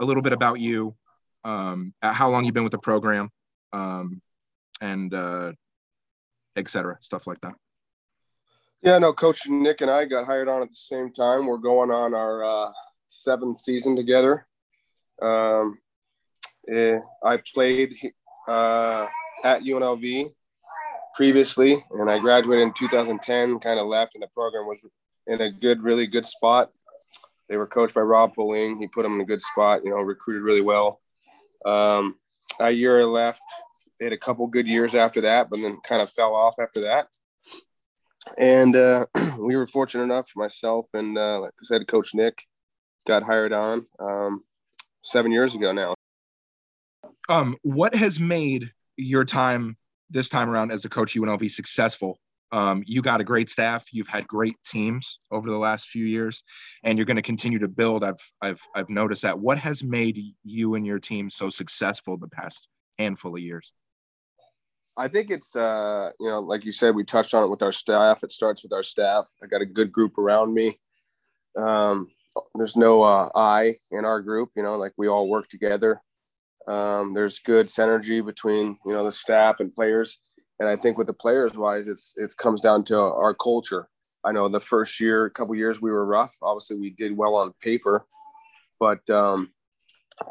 a 0.00 0.04
little 0.04 0.22
bit 0.22 0.32
about 0.32 0.58
you, 0.58 0.96
um, 1.44 1.94
uh, 2.02 2.12
how 2.12 2.28
long 2.30 2.44
you've 2.44 2.54
been 2.54 2.64
with 2.64 2.72
the 2.72 2.78
program, 2.78 3.30
um, 3.72 4.20
and 4.80 5.14
uh, 5.14 5.52
et 6.56 6.68
cetera, 6.68 6.98
stuff 7.00 7.26
like 7.26 7.40
that. 7.42 7.54
Yeah, 8.82 8.98
no, 8.98 9.12
Coach 9.12 9.48
Nick 9.48 9.80
and 9.80 9.90
I 9.90 10.04
got 10.04 10.26
hired 10.26 10.48
on 10.48 10.62
at 10.62 10.68
the 10.68 10.74
same 10.74 11.12
time. 11.12 11.46
We're 11.46 11.58
going 11.58 11.90
on 11.90 12.14
our 12.14 12.44
uh, 12.44 12.72
seventh 13.06 13.58
season 13.58 13.94
together. 13.94 14.46
Um, 15.22 15.78
eh, 16.68 16.98
I 17.22 17.36
played 17.54 17.94
uh, 18.48 19.06
at 19.44 19.62
UNLV 19.62 20.30
previously, 21.14 21.84
and 21.92 22.10
I 22.10 22.18
graduated 22.18 22.64
in 22.64 22.72
2010. 22.72 23.58
Kind 23.60 23.78
of 23.78 23.86
left, 23.86 24.14
and 24.14 24.22
the 24.22 24.28
program 24.28 24.66
was 24.66 24.84
in 25.26 25.40
a 25.40 25.50
good, 25.50 25.82
really 25.82 26.06
good 26.06 26.26
spot. 26.26 26.70
They 27.48 27.56
were 27.56 27.66
coached 27.66 27.94
by 27.94 28.00
Rob 28.00 28.34
Pauling. 28.34 28.78
He 28.78 28.86
put 28.86 29.02
them 29.02 29.14
in 29.14 29.20
a 29.20 29.26
good 29.26 29.42
spot. 29.42 29.84
You 29.84 29.90
know, 29.90 30.00
recruited 30.00 30.42
really 30.42 30.60
well. 30.60 31.00
Um, 31.64 32.16
a 32.60 32.70
year 32.70 33.06
left. 33.06 33.42
They 33.98 34.06
had 34.06 34.12
a 34.12 34.18
couple 34.18 34.46
good 34.46 34.66
years 34.66 34.94
after 34.94 35.20
that, 35.22 35.50
but 35.50 35.60
then 35.60 35.78
kind 35.86 36.02
of 36.02 36.10
fell 36.10 36.34
off 36.34 36.54
after 36.60 36.80
that. 36.82 37.08
And 38.38 38.74
uh, 38.74 39.06
we 39.38 39.56
were 39.56 39.66
fortunate 39.66 40.04
enough, 40.04 40.30
myself 40.36 40.88
and 40.94 41.16
uh, 41.16 41.40
like 41.40 41.52
I 41.60 41.64
said, 41.64 41.86
Coach 41.86 42.14
Nick 42.14 42.42
got 43.06 43.22
hired 43.22 43.52
on 43.52 43.86
um, 44.00 44.44
seven 45.02 45.30
years 45.30 45.54
ago 45.54 45.72
now. 45.72 45.93
Um, 47.28 47.56
what 47.62 47.94
has 47.94 48.20
made 48.20 48.70
your 48.96 49.24
time 49.24 49.76
this 50.10 50.28
time 50.28 50.50
around 50.50 50.70
as 50.70 50.84
a 50.84 50.88
coach 50.88 51.14
UNLV 51.14 51.50
successful? 51.50 52.18
Um, 52.52 52.84
you 52.86 53.02
got 53.02 53.20
a 53.20 53.24
great 53.24 53.50
staff. 53.50 53.86
You've 53.92 54.06
had 54.06 54.28
great 54.28 54.54
teams 54.64 55.18
over 55.30 55.50
the 55.50 55.58
last 55.58 55.88
few 55.88 56.04
years, 56.04 56.44
and 56.84 56.96
you're 56.96 57.06
going 57.06 57.16
to 57.16 57.22
continue 57.22 57.58
to 57.58 57.68
build. 57.68 58.04
I've 58.04 58.20
I've 58.40 58.62
I've 58.76 58.88
noticed 58.88 59.22
that. 59.22 59.38
What 59.38 59.58
has 59.58 59.82
made 59.82 60.20
you 60.44 60.74
and 60.76 60.86
your 60.86 61.00
team 61.00 61.30
so 61.30 61.50
successful 61.50 62.16
the 62.16 62.28
past 62.28 62.68
handful 62.98 63.34
of 63.34 63.42
years? 63.42 63.72
I 64.96 65.08
think 65.08 65.30
it's 65.30 65.56
uh, 65.56 66.10
you 66.20 66.28
know, 66.28 66.40
like 66.40 66.64
you 66.64 66.70
said, 66.70 66.94
we 66.94 67.02
touched 67.02 67.34
on 67.34 67.42
it 67.42 67.50
with 67.50 67.62
our 67.62 67.72
staff. 67.72 68.22
It 68.22 68.30
starts 68.30 68.62
with 68.62 68.72
our 68.72 68.84
staff. 68.84 69.28
I 69.42 69.46
got 69.46 69.62
a 69.62 69.66
good 69.66 69.90
group 69.90 70.16
around 70.18 70.54
me. 70.54 70.78
Um, 71.58 72.08
there's 72.54 72.76
no 72.76 73.02
uh, 73.02 73.30
I 73.34 73.76
in 73.90 74.04
our 74.04 74.20
group. 74.20 74.50
You 74.54 74.62
know, 74.62 74.76
like 74.76 74.92
we 74.96 75.08
all 75.08 75.28
work 75.28 75.48
together. 75.48 76.00
Um, 76.66 77.12
there's 77.14 77.40
good 77.40 77.66
synergy 77.66 78.24
between 78.24 78.78
you 78.86 78.92
know 78.92 79.04
the 79.04 79.12
staff 79.12 79.60
and 79.60 79.74
players, 79.74 80.18
and 80.60 80.68
I 80.68 80.76
think 80.76 80.96
with 80.96 81.06
the 81.06 81.12
players 81.12 81.54
wise, 81.54 81.88
it's 81.88 82.14
it 82.16 82.34
comes 82.36 82.60
down 82.60 82.84
to 82.84 82.98
our 82.98 83.34
culture. 83.34 83.88
I 84.24 84.32
know 84.32 84.48
the 84.48 84.60
first 84.60 85.00
year, 85.00 85.26
a 85.26 85.30
couple 85.30 85.54
years, 85.54 85.82
we 85.82 85.90
were 85.90 86.06
rough. 86.06 86.34
Obviously, 86.40 86.76
we 86.78 86.90
did 86.90 87.16
well 87.16 87.34
on 87.36 87.52
paper, 87.60 88.06
but 88.80 89.08
um, 89.10 89.50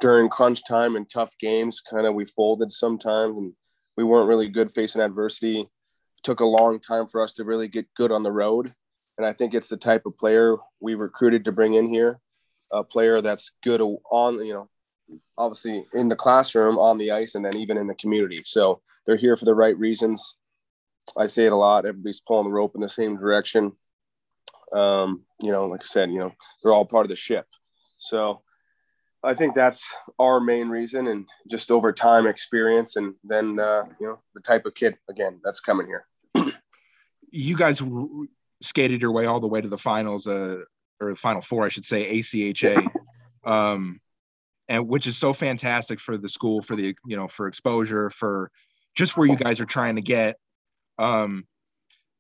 during 0.02 0.30
crunch 0.30 0.66
time 0.68 0.96
and 0.96 1.10
tough 1.10 1.38
games, 1.40 1.82
kind 1.82 2.08
of 2.08 2.16
we 2.16 2.26
folded 2.26 2.72
sometimes 2.72 3.38
and 3.38 3.54
we 3.98 4.04
weren't 4.04 4.30
really 4.30 4.50
good 4.50 4.72
facing 4.72 5.02
adversity. 5.02 5.62
It 5.62 5.68
took 6.24 6.40
a 6.40 6.46
long 6.46 6.80
time 6.80 7.08
for 7.08 7.22
us 7.22 7.34
to 7.34 7.44
really 7.44 7.68
get 7.68 7.94
good 7.96 8.12
on 8.12 8.24
the 8.24 8.32
road. 8.32 8.72
And 9.18 9.28
I 9.28 9.34
think 9.34 9.54
it's 9.54 9.70
the 9.70 9.78
type 9.78 10.06
of 10.06 10.18
player 10.18 10.56
we 10.80 10.96
recruited 10.96 11.46
to 11.46 11.52
bring 11.52 11.76
in 11.76 11.88
here, 11.88 12.18
a 12.72 12.84
player 12.84 13.22
that's 13.22 13.52
good 13.64 13.82
on, 13.82 14.44
you 14.44 14.54
know, 14.54 14.70
obviously 15.38 15.86
in 15.94 16.10
the 16.10 16.16
classroom, 16.16 16.78
on 16.78 16.98
the 16.98 17.12
ice, 17.12 17.36
and 17.36 17.44
then 17.44 17.56
even 17.58 17.78
in 17.78 17.88
the 17.88 17.96
community. 17.96 18.42
So 18.44 18.82
they're 19.06 19.16
here 19.16 19.36
for 19.36 19.46
the 19.46 19.56
right 19.56 19.78
reasons. 19.78 20.38
I 21.18 21.28
say 21.28 21.46
it 21.46 21.52
a 21.52 21.56
lot. 21.56 21.86
Everybody's 21.86 22.22
pulling 22.22 22.46
the 22.46 22.54
rope 22.54 22.76
in 22.76 22.82
the 22.82 22.90
same 22.90 23.18
direction. 23.18 23.74
Um, 24.74 25.26
you 25.42 25.52
know, 25.52 25.68
like 25.68 25.82
I 25.82 25.86
said, 25.86 26.12
you 26.12 26.20
know, 26.20 26.32
they're 26.62 26.74
all 26.74 26.86
part 26.86 27.06
of 27.06 27.10
the 27.10 27.16
ship. 27.16 27.46
So 27.98 28.42
I 29.24 29.34
think 29.34 29.56
that's 29.56 29.86
our 30.20 30.40
main 30.40 30.68
reason, 30.68 31.08
and 31.08 31.28
just 31.50 31.72
over 31.72 31.94
time 31.94 32.28
experience, 32.28 32.98
and 32.98 33.16
then 33.24 33.60
uh, 33.60 33.84
you 34.00 34.08
know 34.08 34.20
the 34.34 34.42
type 34.42 34.66
of 34.66 34.76
kid 34.76 34.98
again 35.10 35.40
that's 35.44 35.62
coming 35.62 35.88
here. 35.88 36.06
you 37.32 37.56
guys 37.56 37.82
skated 38.62 39.02
your 39.02 39.12
way 39.12 39.26
all 39.26 39.40
the 39.40 39.48
way 39.48 39.62
to 39.62 39.70
the 39.70 39.78
finals, 39.78 40.28
uh, 40.28 40.58
or 41.00 41.16
final 41.16 41.42
four, 41.42 41.64
I 41.64 41.70
should 41.70 41.86
say, 41.86 42.20
ACHA, 42.20 42.88
um, 43.46 44.00
and 44.70 44.88
which 44.88 45.08
is 45.08 45.18
so 45.18 45.34
fantastic 45.34 46.00
for 46.00 46.18
the 46.18 46.30
school, 46.30 46.62
for 46.62 46.76
the 46.76 46.96
you 47.06 47.18
know, 47.18 47.28
for 47.28 47.48
exposure, 47.48 48.10
for 48.10 48.50
just 48.96 49.18
where 49.18 49.28
you 49.28 49.36
guys 49.36 49.60
are 49.60 49.66
trying 49.66 49.96
to 49.96 50.02
get. 50.02 50.38
Um, 51.00 51.46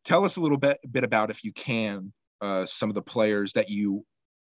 tell 0.05 0.25
us 0.25 0.37
a 0.37 0.41
little 0.41 0.57
bit 0.57 0.79
bit 0.91 1.03
about, 1.03 1.29
if 1.29 1.43
you 1.43 1.53
can, 1.53 2.11
uh, 2.41 2.65
some 2.65 2.89
of 2.89 2.95
the 2.95 3.01
players 3.01 3.53
that 3.53 3.69
you 3.69 4.05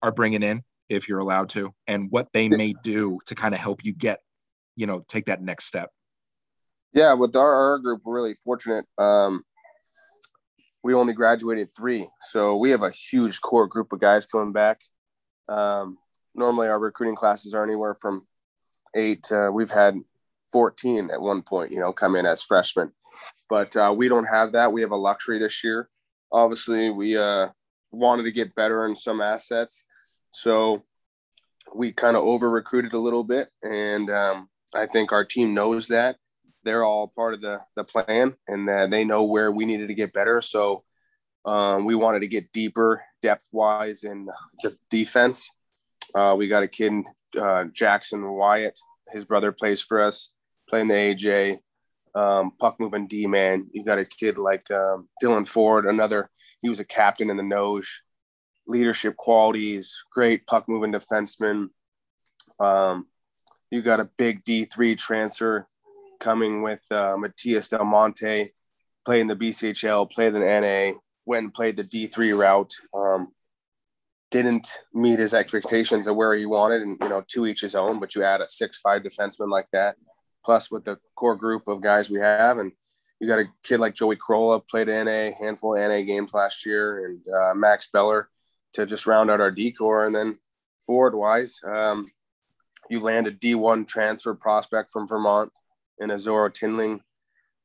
are 0.02 0.12
bringing 0.12 0.42
in 0.42 0.62
if 0.88 1.08
you're 1.08 1.18
allowed 1.20 1.48
to, 1.50 1.72
and 1.86 2.10
what 2.10 2.28
they 2.32 2.48
may 2.48 2.74
do 2.82 3.18
to 3.26 3.34
kind 3.34 3.54
of 3.54 3.60
help 3.60 3.84
you 3.84 3.92
get, 3.92 4.20
you 4.76 4.86
know, 4.86 5.00
take 5.08 5.26
that 5.26 5.40
next 5.42 5.66
step. 5.66 5.90
Yeah, 6.92 7.12
with 7.12 7.36
our, 7.36 7.54
our 7.54 7.78
group, 7.78 8.02
we're 8.04 8.14
really 8.14 8.34
fortunate. 8.34 8.84
Um, 8.98 9.44
we 10.82 10.94
only 10.94 11.12
graduated 11.12 11.68
three, 11.76 12.08
so 12.20 12.56
we 12.56 12.70
have 12.70 12.82
a 12.82 12.90
huge 12.90 13.40
core 13.40 13.68
group 13.68 13.92
of 13.92 14.00
guys 14.00 14.26
coming 14.26 14.52
back. 14.52 14.80
Um, 15.48 15.98
normally, 16.34 16.68
our 16.68 16.78
recruiting 16.78 17.16
classes 17.16 17.54
are 17.54 17.64
anywhere 17.64 17.94
from 17.94 18.26
eight. 18.94 19.30
Uh, 19.30 19.50
we've 19.52 19.70
had 19.70 19.96
14 20.52 21.10
at 21.10 21.20
one 21.20 21.42
point, 21.42 21.72
you 21.72 21.80
know, 21.80 21.92
come 21.92 22.16
in 22.16 22.26
as 22.26 22.42
freshmen, 22.42 22.92
but 23.48 23.76
uh, 23.76 23.92
we 23.96 24.08
don't 24.08 24.26
have 24.26 24.52
that. 24.52 24.72
We 24.72 24.82
have 24.82 24.90
a 24.90 24.96
luxury 24.96 25.38
this 25.38 25.62
year. 25.62 25.88
Obviously, 26.32 26.90
we 26.90 27.16
uh, 27.16 27.48
wanted 27.92 28.24
to 28.24 28.32
get 28.32 28.54
better 28.54 28.86
in 28.86 28.96
some 28.96 29.20
assets 29.20 29.84
so 30.30 30.84
we 31.74 31.92
kind 31.92 32.16
of 32.16 32.22
over 32.22 32.48
recruited 32.48 32.94
a 32.94 32.98
little 32.98 33.24
bit, 33.24 33.48
and 33.62 34.10
um, 34.10 34.48
I 34.74 34.86
think 34.86 35.12
our 35.12 35.24
team 35.24 35.54
knows 35.54 35.88
that 35.88 36.16
they're 36.64 36.84
all 36.84 37.08
part 37.08 37.34
of 37.34 37.40
the 37.40 37.60
the 37.76 37.84
plan, 37.84 38.34
and 38.48 38.68
that 38.68 38.90
they 38.90 39.04
know 39.04 39.24
where 39.24 39.50
we 39.50 39.64
needed 39.64 39.88
to 39.88 39.94
get 39.94 40.12
better. 40.12 40.40
So 40.40 40.84
um, 41.44 41.84
we 41.84 41.94
wanted 41.94 42.20
to 42.20 42.28
get 42.28 42.52
deeper, 42.52 43.04
depth 43.22 43.48
wise, 43.52 44.04
in 44.04 44.26
the 44.62 44.76
defense. 44.90 45.50
Uh, 46.14 46.34
we 46.36 46.48
got 46.48 46.62
a 46.62 46.68
kid, 46.68 46.92
uh, 47.40 47.64
Jackson 47.72 48.28
Wyatt. 48.28 48.78
His 49.12 49.24
brother 49.24 49.52
plays 49.52 49.82
for 49.82 50.02
us, 50.02 50.32
playing 50.68 50.88
the 50.88 50.94
AJ. 50.94 51.58
Um, 52.14 52.52
puck 52.58 52.76
moving 52.80 53.06
D 53.06 53.26
man. 53.26 53.68
You 53.72 53.84
got 53.84 53.98
a 53.98 54.04
kid 54.04 54.36
like 54.36 54.68
um, 54.70 55.08
Dylan 55.22 55.46
Ford, 55.46 55.86
another. 55.86 56.28
He 56.60 56.68
was 56.68 56.80
a 56.80 56.84
captain 56.84 57.30
in 57.30 57.36
the 57.36 57.42
nose 57.42 57.88
leadership 58.70 59.16
qualities, 59.16 60.02
great 60.12 60.46
puck 60.46 60.68
moving 60.68 60.92
defenseman. 60.92 61.68
Um, 62.58 63.06
you 63.70 63.82
got 63.82 64.00
a 64.00 64.08
big 64.16 64.44
D3 64.44 64.96
transfer 64.96 65.66
coming 66.20 66.62
with 66.62 66.82
uh, 66.90 67.16
Matias 67.18 67.68
Del 67.68 67.84
Monte, 67.84 68.52
playing 69.04 69.26
the 69.26 69.36
BCHL, 69.36 70.10
played 70.10 70.34
the 70.34 70.40
NA, 70.40 70.98
went 71.26 71.44
and 71.44 71.54
played 71.54 71.76
the 71.76 71.84
D3 71.84 72.38
route. 72.38 72.74
Um, 72.94 73.32
didn't 74.30 74.78
meet 74.94 75.18
his 75.18 75.34
expectations 75.34 76.06
of 76.06 76.16
where 76.16 76.34
he 76.34 76.46
wanted, 76.46 76.82
and 76.82 76.96
you 77.00 77.08
know, 77.08 77.24
to 77.28 77.46
each 77.46 77.60
his 77.60 77.74
own. 77.74 78.00
But 78.00 78.14
you 78.14 78.22
add 78.22 78.40
a 78.40 78.46
six-five 78.46 79.02
defenseman 79.02 79.50
like 79.50 79.66
that, 79.72 79.96
plus 80.44 80.70
with 80.70 80.84
the 80.84 80.98
core 81.16 81.36
group 81.36 81.68
of 81.68 81.80
guys 81.80 82.10
we 82.10 82.20
have, 82.20 82.58
and 82.58 82.72
you 83.20 83.28
got 83.28 83.38
a 83.38 83.44
kid 83.62 83.80
like 83.80 83.94
Joey 83.94 84.16
Corolla, 84.16 84.60
played 84.60 84.88
NA, 84.88 85.30
handful 85.38 85.76
of 85.76 85.80
NA 85.80 86.00
games 86.02 86.32
last 86.32 86.64
year, 86.64 87.06
and 87.06 87.20
uh, 87.34 87.54
Max 87.54 87.88
Beller 87.92 88.28
to 88.72 88.86
just 88.86 89.06
round 89.06 89.30
out 89.30 89.40
our 89.40 89.50
decor. 89.50 90.06
And 90.06 90.14
then 90.14 90.38
forward 90.86 91.14
wise, 91.14 91.60
um, 91.66 92.04
you 92.88 93.00
land 93.00 93.26
a 93.26 93.32
D1 93.32 93.86
transfer 93.86 94.34
prospect 94.34 94.90
from 94.90 95.06
Vermont 95.06 95.52
in 95.98 96.10
Azoro 96.10 96.50
Tinling. 96.50 97.00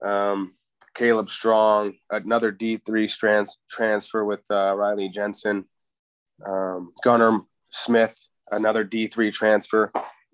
Um, 0.06 0.54
Caleb 0.94 1.30
Strong, 1.30 1.96
another 2.10 2.52
D3 2.52 3.18
trans- 3.18 3.58
transfer 3.70 4.24
with 4.24 4.46
uh, 4.50 4.76
Riley 4.76 5.10
Jensen. 5.10 5.66
Um, 6.46 6.92
Gunnar 7.04 7.42
Smith, 7.70 8.28
another 8.52 8.84
D3 8.84 9.32
transfer. 9.34 9.92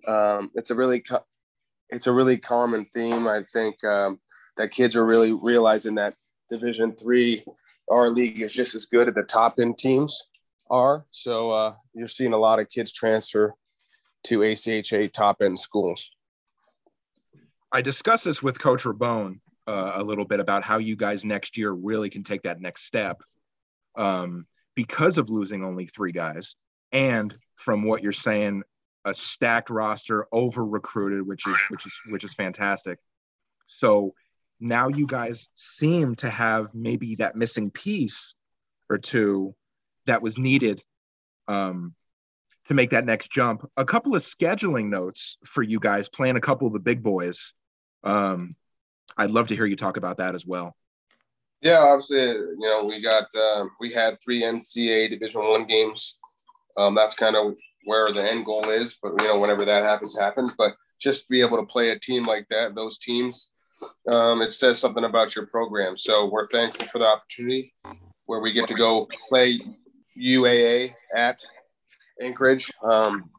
Um, 0.07 0.51
it's 0.55 0.71
a 0.71 0.75
really 0.75 1.01
co- 1.01 1.25
it's 1.89 2.07
a 2.07 2.13
really 2.13 2.37
common 2.37 2.85
theme. 2.85 3.27
I 3.27 3.43
think 3.43 3.83
um, 3.83 4.19
that 4.57 4.71
kids 4.71 4.95
are 4.95 5.05
really 5.05 5.33
realizing 5.33 5.95
that 5.95 6.15
Division 6.49 6.93
three, 6.95 7.43
our 7.89 8.09
league 8.09 8.41
is 8.41 8.53
just 8.53 8.75
as 8.75 8.85
good 8.85 9.07
at 9.07 9.15
the 9.15 9.23
top 9.23 9.55
end 9.59 9.77
teams 9.77 10.27
are. 10.69 11.05
So 11.11 11.51
uh, 11.51 11.75
you're 11.93 12.07
seeing 12.07 12.33
a 12.33 12.37
lot 12.37 12.59
of 12.59 12.69
kids 12.69 12.91
transfer 12.91 13.53
to 14.25 14.39
ACHA 14.39 15.11
top 15.11 15.41
end 15.41 15.59
schools. 15.59 16.09
I 17.71 17.81
discussed 17.81 18.25
this 18.25 18.43
with 18.43 18.59
Coach 18.59 18.83
Rabone 18.83 19.39
uh, 19.67 19.93
a 19.95 20.03
little 20.03 20.25
bit 20.25 20.39
about 20.39 20.63
how 20.63 20.77
you 20.77 20.95
guys 20.95 21.23
next 21.23 21.57
year 21.57 21.71
really 21.71 22.09
can 22.09 22.23
take 22.23 22.43
that 22.43 22.59
next 22.59 22.85
step 22.85 23.21
um, 23.95 24.45
because 24.75 25.17
of 25.17 25.29
losing 25.29 25.63
only 25.63 25.85
three 25.85 26.11
guys. 26.11 26.55
And 26.91 27.35
from 27.55 27.83
what 27.83 28.03
you're 28.03 28.11
saying, 28.11 28.63
a 29.05 29.13
stacked 29.13 29.69
roster, 29.69 30.27
over 30.31 30.65
recruited, 30.65 31.25
which 31.25 31.47
is 31.47 31.57
which 31.69 31.85
is 31.85 32.01
which 32.09 32.23
is 32.23 32.33
fantastic. 32.33 32.99
So 33.65 34.13
now 34.59 34.89
you 34.89 35.07
guys 35.07 35.49
seem 35.55 36.15
to 36.15 36.29
have 36.29 36.73
maybe 36.73 37.15
that 37.15 37.35
missing 37.35 37.71
piece 37.71 38.35
or 38.89 38.97
two 38.97 39.55
that 40.05 40.21
was 40.21 40.37
needed 40.37 40.83
um, 41.47 41.95
to 42.65 42.73
make 42.73 42.91
that 42.91 43.05
next 43.05 43.31
jump. 43.31 43.67
A 43.77 43.85
couple 43.85 44.15
of 44.15 44.21
scheduling 44.21 44.89
notes 44.89 45.37
for 45.45 45.63
you 45.63 45.79
guys 45.79 46.09
playing 46.09 46.35
a 46.35 46.41
couple 46.41 46.67
of 46.67 46.73
the 46.73 46.79
big 46.79 47.01
boys. 47.01 47.53
Um, 48.03 48.55
I'd 49.17 49.31
love 49.31 49.47
to 49.47 49.55
hear 49.55 49.65
you 49.65 49.75
talk 49.75 49.97
about 49.97 50.17
that 50.17 50.35
as 50.35 50.45
well. 50.45 50.75
Yeah, 51.61 51.79
obviously, 51.79 52.21
you 52.21 52.57
know, 52.59 52.83
we 52.85 53.01
got 53.01 53.25
uh, 53.35 53.65
we 53.79 53.93
had 53.93 54.17
three 54.23 54.41
NCAA 54.41 55.09
Division 55.11 55.41
One 55.41 55.65
games. 55.65 56.17
Um, 56.77 56.95
that's 56.95 57.15
kind 57.15 57.35
of 57.35 57.55
where 57.85 58.07
the 58.11 58.23
end 58.23 58.45
goal 58.45 58.69
is. 58.69 58.97
But 59.01 59.21
you 59.21 59.27
know, 59.27 59.39
whenever 59.39 59.65
that 59.65 59.83
happens, 59.83 60.17
happens. 60.17 60.53
But 60.57 60.73
just 60.99 61.23
to 61.23 61.29
be 61.29 61.41
able 61.41 61.57
to 61.57 61.65
play 61.65 61.89
a 61.89 61.99
team 61.99 62.25
like 62.25 62.47
that, 62.49 62.73
those 62.73 62.97
teams, 62.99 63.51
um, 64.11 64.41
it 64.41 64.51
says 64.51 64.79
something 64.79 65.03
about 65.03 65.35
your 65.35 65.45
program. 65.47 65.97
So 65.97 66.27
we're 66.27 66.47
thankful 66.47 66.87
for 66.87 66.99
the 66.99 67.05
opportunity 67.05 67.73
where 68.25 68.39
we 68.39 68.53
get 68.53 68.67
to 68.67 68.73
go 68.73 69.07
play 69.27 69.59
UAA 70.17 70.93
at 71.15 71.43
Anchorage, 72.21 72.71
um, 72.83 73.29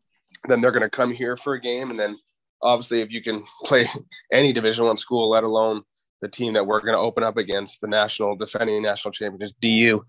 then 0.49 0.61
they're 0.61 0.73
going 0.73 0.83
to 0.83 0.91
come 0.91 1.13
here 1.13 1.37
for 1.37 1.55
a 1.55 1.61
game. 1.61 1.91
And 1.91 1.99
then 1.99 2.17
obviously, 2.61 3.01
if 3.01 3.13
you 3.13 3.23
can 3.23 3.45
play 3.65 3.87
any 4.33 4.53
Division 4.53 4.87
One 4.87 4.97
school, 4.97 5.31
let 5.31 5.45
alone 5.45 5.83
the 6.23 6.29
team 6.29 6.55
that 6.55 6.67
we're 6.67 6.81
going 6.81 6.95
to 6.95 6.99
open 6.99 7.23
up 7.23 7.37
against, 7.37 7.83
the 7.83 7.89
national 7.89 8.37
defending 8.37 8.83
national 8.83 9.13
champions, 9.13 9.53
DU. 9.61 10.03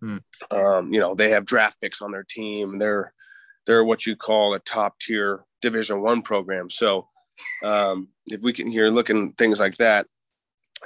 Hmm. 0.00 0.16
Um, 0.50 0.92
you 0.92 1.00
know, 1.00 1.14
they 1.14 1.30
have 1.30 1.44
draft 1.44 1.80
picks 1.80 2.00
on 2.00 2.12
their 2.12 2.24
team. 2.24 2.78
They're 2.78 3.12
they're 3.66 3.84
what 3.84 4.06
you 4.06 4.16
call 4.16 4.54
a 4.54 4.58
top 4.60 4.98
tier 4.98 5.44
Division 5.60 6.00
One 6.00 6.22
program. 6.22 6.70
So 6.70 7.08
um, 7.62 8.08
if 8.26 8.40
we 8.40 8.54
can 8.54 8.70
hear 8.70 8.88
looking 8.88 9.32
things 9.32 9.60
like 9.60 9.76
that, 9.76 10.06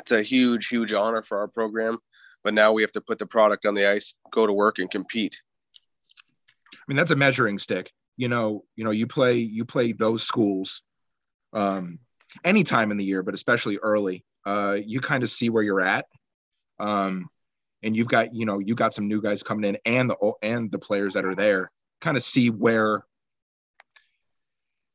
it's 0.00 0.10
a 0.10 0.22
huge, 0.22 0.66
huge 0.66 0.92
honor 0.92 1.22
for 1.22 1.38
our 1.38 1.48
program 1.48 2.00
but 2.44 2.54
now 2.54 2.72
we 2.72 2.82
have 2.82 2.92
to 2.92 3.00
put 3.00 3.18
the 3.18 3.26
product 3.26 3.66
on 3.66 3.74
the 3.74 3.86
ice, 3.86 4.14
go 4.30 4.46
to 4.46 4.52
work 4.52 4.78
and 4.78 4.90
compete. 4.90 5.40
I 6.74 6.78
mean, 6.88 6.96
that's 6.96 7.10
a 7.10 7.16
measuring 7.16 7.58
stick. 7.58 7.92
You 8.16 8.28
know, 8.28 8.64
you 8.76 8.84
know, 8.84 8.90
you 8.90 9.06
play 9.06 9.36
you 9.38 9.64
play 9.64 9.92
those 9.92 10.22
schools 10.22 10.82
um 11.52 11.98
any 12.44 12.64
time 12.64 12.90
in 12.90 12.96
the 12.96 13.04
year, 13.04 13.22
but 13.22 13.34
especially 13.34 13.78
early. 13.78 14.24
Uh 14.44 14.78
you 14.84 15.00
kind 15.00 15.22
of 15.22 15.30
see 15.30 15.50
where 15.50 15.62
you're 15.62 15.80
at. 15.80 16.06
Um 16.78 17.28
and 17.82 17.96
you've 17.96 18.08
got, 18.08 18.32
you 18.32 18.46
know, 18.46 18.60
you 18.60 18.74
got 18.74 18.94
some 18.94 19.08
new 19.08 19.20
guys 19.20 19.42
coming 19.42 19.64
in 19.64 19.78
and 19.84 20.10
the 20.10 20.32
and 20.42 20.70
the 20.70 20.78
players 20.78 21.14
that 21.14 21.24
are 21.24 21.34
there 21.34 21.70
kind 22.02 22.16
of 22.16 22.22
see 22.22 22.50
where 22.50 23.04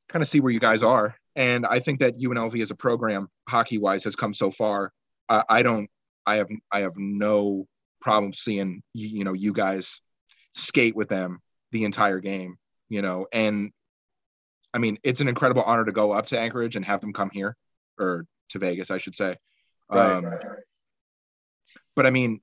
kind 0.09 0.21
of 0.21 0.27
see 0.27 0.39
where 0.39 0.51
you 0.51 0.59
guys 0.59 0.83
are. 0.83 1.15
And 1.35 1.65
I 1.65 1.79
think 1.79 1.99
that 1.99 2.19
UNLV 2.19 2.59
as 2.61 2.71
a 2.71 2.75
program, 2.75 3.29
hockey 3.47 3.77
wise, 3.77 4.03
has 4.03 4.15
come 4.15 4.33
so 4.33 4.51
far. 4.51 4.91
Uh, 5.29 5.43
I 5.49 5.63
don't 5.63 5.89
I 6.25 6.35
have 6.35 6.49
I 6.71 6.81
have 6.81 6.97
no 6.97 7.67
problem 8.01 8.33
seeing 8.33 8.83
you 8.93 9.23
know 9.23 9.33
you 9.33 9.53
guys 9.53 10.01
skate 10.51 10.95
with 10.95 11.09
them 11.09 11.39
the 11.71 11.85
entire 11.85 12.19
game, 12.19 12.57
you 12.89 13.01
know, 13.01 13.27
and 13.31 13.71
I 14.73 14.79
mean 14.79 14.97
it's 15.03 15.21
an 15.21 15.27
incredible 15.27 15.63
honor 15.63 15.85
to 15.85 15.91
go 15.91 16.11
up 16.11 16.27
to 16.27 16.39
Anchorage 16.39 16.75
and 16.75 16.85
have 16.85 17.01
them 17.01 17.13
come 17.13 17.29
here 17.31 17.55
or 17.99 18.25
to 18.49 18.59
Vegas, 18.59 18.91
I 18.91 18.97
should 18.97 19.15
say. 19.15 19.35
Right, 19.89 20.15
Um, 20.17 20.25
right, 20.25 20.43
right. 20.43 20.59
but 21.95 22.05
I 22.05 22.09
mean, 22.09 22.41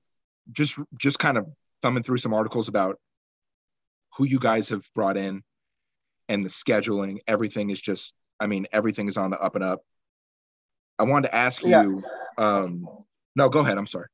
just 0.51 0.79
just 0.97 1.19
kind 1.19 1.37
of 1.37 1.47
thumbing 1.81 2.03
through 2.03 2.17
some 2.17 2.33
articles 2.33 2.67
about 2.67 2.99
who 4.17 4.25
you 4.25 4.39
guys 4.39 4.69
have 4.69 4.87
brought 4.95 5.17
in 5.17 5.43
and 6.29 6.43
the 6.43 6.49
scheduling. 6.49 7.19
Everything 7.27 7.69
is 7.69 7.81
just, 7.81 8.15
I 8.39 8.47
mean, 8.47 8.65
everything 8.71 9.07
is 9.07 9.17
on 9.17 9.29
the 9.31 9.39
up 9.39 9.55
and 9.55 9.63
up. 9.63 9.81
I 10.97 11.03
wanted 11.03 11.27
to 11.27 11.35
ask 11.35 11.63
Yeah. 11.63 11.83
you. 11.83 12.03
Um, 12.37 12.87
no, 13.35 13.49
go 13.49 13.59
ahead. 13.59 13.77
I'm 13.77 13.87
sorry. 13.87 14.07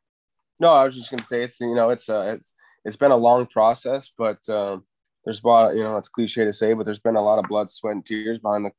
No, 0.60 0.74
I 0.74 0.86
was 0.86 0.96
just 0.96 1.10
gonna 1.10 1.24
say 1.24 1.44
it's 1.44 1.60
you 1.60 1.74
know 1.76 1.90
it's 1.90 2.10
uh 2.10 2.36
it's 2.36 2.54
it's 2.86 2.98
been 2.98 3.12
a 3.12 3.18
long 3.18 3.46
process, 3.46 4.12
but 4.18 4.38
um, 4.50 4.84
there's 5.26 5.42
a 5.44 5.48
lot 5.48 5.76
you 5.76 5.84
know 5.84 5.98
it's 5.98 6.10
cliche 6.10 6.44
to 6.46 6.54
say, 6.54 6.74
but 6.74 6.86
there's 6.86 7.00
been 7.00 7.16
a 7.16 7.24
lot 7.24 7.40
of 7.40 7.46
blood, 7.48 7.70
sweat, 7.70 7.96
and 7.96 8.06
tears 8.06 8.40
behind 8.40 8.66
the 8.66 8.72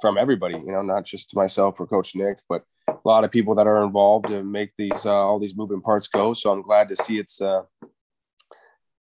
from 0.00 0.18
everybody. 0.18 0.56
You 0.56 0.72
know, 0.72 0.82
not 0.82 1.04
just 1.04 1.34
myself 1.34 1.80
or 1.80 1.86
Coach 1.86 2.14
Nick, 2.14 2.38
but 2.48 2.62
a 2.88 2.96
lot 3.04 3.24
of 3.24 3.30
people 3.30 3.54
that 3.54 3.66
are 3.66 3.82
involved 3.84 4.28
to 4.28 4.42
make 4.42 4.74
these 4.76 5.06
uh, 5.06 5.12
all 5.12 5.38
these 5.38 5.56
moving 5.56 5.80
parts 5.80 6.08
go. 6.08 6.32
So 6.32 6.52
I'm 6.52 6.62
glad 6.62 6.88
to 6.88 6.96
see 6.96 7.18
it's 7.18 7.40
uh, 7.40 7.62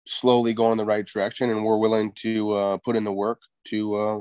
slowly 0.06 0.52
going 0.52 0.72
in 0.72 0.78
the 0.78 0.84
right 0.84 1.06
direction, 1.06 1.50
and 1.50 1.64
we're 1.64 1.78
willing 1.78 2.12
to 2.16 2.52
uh, 2.52 2.76
put 2.78 2.96
in 2.96 3.04
the 3.04 3.12
work 3.12 3.40
to 3.68 3.94
uh, 3.94 4.20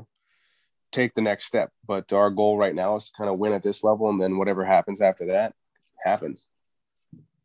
take 0.92 1.14
the 1.14 1.22
next 1.22 1.46
step. 1.46 1.70
But 1.86 2.12
our 2.12 2.30
goal 2.30 2.56
right 2.56 2.74
now 2.74 2.96
is 2.96 3.06
to 3.06 3.12
kind 3.16 3.30
of 3.30 3.38
win 3.38 3.52
at 3.52 3.62
this 3.62 3.82
level, 3.82 4.08
and 4.10 4.20
then 4.20 4.38
whatever 4.38 4.64
happens 4.64 5.00
after 5.00 5.26
that 5.26 5.54
happens. 6.04 6.48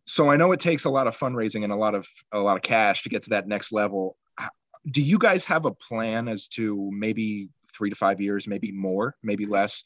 So 0.06 0.30
I 0.30 0.36
know 0.36 0.52
it 0.52 0.60
takes 0.60 0.86
a 0.86 0.90
lot 0.90 1.08
of 1.08 1.18
fundraising 1.18 1.64
and 1.64 1.72
a 1.72 1.78
lot 1.78 1.96
of 1.96 2.08
a 2.32 2.40
lot 2.40 2.58
of 2.58 2.62
cash 2.62 3.04
to 3.04 3.10
get 3.10 3.24
to 3.24 3.30
that 3.32 3.48
next 3.48 3.72
level. 3.72 4.18
Do 4.92 5.02
you 5.02 5.18
guys 5.18 5.46
have 5.46 5.66
a 5.66 5.72
plan 5.72 6.28
as 6.28 6.50
to 6.50 6.92
maybe 6.92 7.48
three 7.76 7.90
to 7.90 7.96
five 7.96 8.22
years, 8.22 8.48
maybe 8.48 8.72
more, 8.72 9.16
maybe 9.24 9.46
less, 9.46 9.84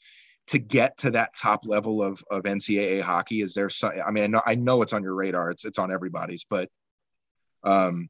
to 0.48 0.60
get 0.60 0.98
to 0.98 1.12
that 1.12 1.36
top 1.36 1.66
level 1.66 2.02
of 2.02 2.24
of 2.32 2.44
NCAA 2.44 3.02
hockey? 3.02 3.42
Is 3.42 3.54
there 3.54 3.70
some? 3.70 3.92
I 4.06 4.12
mean, 4.12 4.24
I 4.24 4.28
know 4.28 4.42
I 4.46 4.56
know 4.56 4.82
it's 4.82 4.94
on 4.94 5.04
your 5.04 5.16
radar. 5.16 5.52
It's 5.52 5.66
it's 5.66 5.80
on 5.80 5.92
everybody's, 5.92 6.46
but 6.50 6.70
um, 7.64 8.10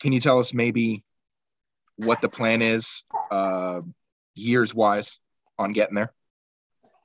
can 0.00 0.12
you 0.12 0.20
tell 0.20 0.38
us 0.38 0.54
maybe 0.54 1.04
what 1.96 2.20
the 2.20 2.28
plan 2.28 2.62
is, 2.62 3.04
uh, 3.30 3.82
years 4.34 4.74
wise, 4.74 5.18
on 5.58 5.72
getting 5.72 5.94
there? 5.94 6.12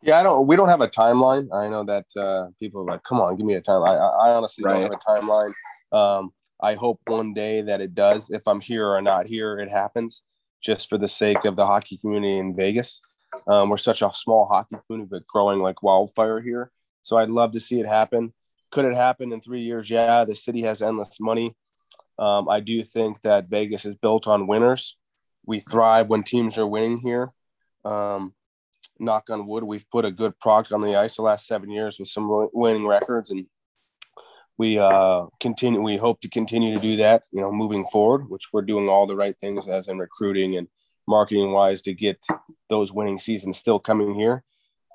Yeah, 0.02 0.20
I 0.20 0.24
don't. 0.24 0.48
We 0.48 0.56
don't 0.56 0.70
have 0.70 0.82
a 0.82 0.88
timeline. 0.88 1.48
I 1.54 1.68
know 1.68 1.84
that 1.84 2.06
uh, 2.16 2.50
people 2.60 2.82
are 2.82 2.86
like, 2.86 3.04
"Come 3.04 3.20
on, 3.20 3.36
give 3.36 3.46
me 3.46 3.56
a 3.56 3.62
time." 3.62 3.84
I, 3.84 3.96
I 3.96 4.30
I 4.30 4.34
honestly 4.34 4.64
Right. 4.64 4.74
don't 4.74 4.84
have 4.84 4.92
a 4.92 5.22
timeline. 5.22 5.52
Um, 5.92 6.32
I 6.62 6.76
hope 6.76 7.00
one 7.06 7.34
day 7.34 7.62
that 7.62 7.82
it 7.82 7.94
does. 7.94 8.30
If 8.30 8.48
I'm 8.48 8.62
here 8.62 8.88
or 8.88 9.02
not 9.02 9.28
here, 9.28 9.60
it 9.60 9.70
happens. 9.70 10.24
Just 10.62 10.90
for 10.90 10.98
the 10.98 11.08
sake 11.08 11.46
of 11.46 11.56
the 11.56 11.66
hockey 11.66 11.98
community 11.98 12.38
in 12.38 12.56
Vegas, 12.56 13.02
um, 13.48 13.70
we're 13.70 13.78
such 13.78 14.02
a 14.02 14.12
small 14.14 14.46
hockey 14.46 14.78
community, 14.86 15.10
but 15.12 15.28
growing 15.28 15.60
like 15.60 15.84
wildfire 15.84 16.42
here. 16.42 16.72
So 17.04 17.18
I'd 17.18 17.30
love 17.30 17.52
to 17.54 17.60
see 17.60 17.80
it 17.80 17.86
happen. 17.86 18.34
Could 18.72 18.86
it 18.86 18.94
happen 18.94 19.32
in 19.32 19.40
three 19.40 19.62
years? 19.62 19.90
Yeah, 19.90 20.26
the 20.26 20.36
city 20.36 20.62
has 20.64 20.82
endless 20.82 21.20
money. 21.20 21.56
Um, 22.20 22.50
I 22.50 22.60
do 22.60 22.84
think 22.84 23.22
that 23.22 23.50
Vegas 23.50 23.86
is 23.86 23.96
built 23.96 24.28
on 24.28 24.48
winners. 24.48 24.98
We 25.46 25.60
thrive 25.60 26.10
when 26.10 26.24
teams 26.24 26.58
are 26.58 26.68
winning 26.68 26.98
here. 26.98 27.32
Um, 27.86 28.34
knock 29.00 29.30
on 29.30 29.48
wood, 29.48 29.64
we've 29.64 29.90
put 29.90 30.06
a 30.06 30.12
good 30.12 30.38
product 30.40 30.72
on 30.72 30.82
the 30.82 30.96
ice 30.96 31.16
the 31.16 31.22
last 31.22 31.48
seven 31.48 31.70
years 31.70 32.00
with 32.00 32.08
some 32.08 32.50
winning 32.54 32.86
records, 32.86 33.32
and 33.32 33.46
we 34.58 34.80
uh, 34.80 35.26
continue. 35.40 35.82
We 35.82 35.98
hope 35.98 36.22
to 36.22 36.30
continue 36.30 36.74
to 36.76 36.82
do 36.82 36.98
that. 36.98 37.24
You 37.32 37.42
know, 37.42 37.52
moving 37.52 37.86
forward, 37.86 38.30
which 38.30 38.50
we're 38.52 38.64
doing 38.64 38.90
all 38.90 39.06
the 39.06 39.16
right 39.16 39.38
things 39.40 39.68
as 39.68 39.88
in 39.88 40.00
recruiting 40.00 40.58
and 40.58 40.68
marketing 41.08 41.52
wise 41.52 41.82
to 41.84 41.94
get 41.94 42.24
those 42.70 42.92
winning 42.92 43.20
seasons 43.20 43.58
still 43.58 43.80
coming 43.80 44.16
here. 44.16 44.44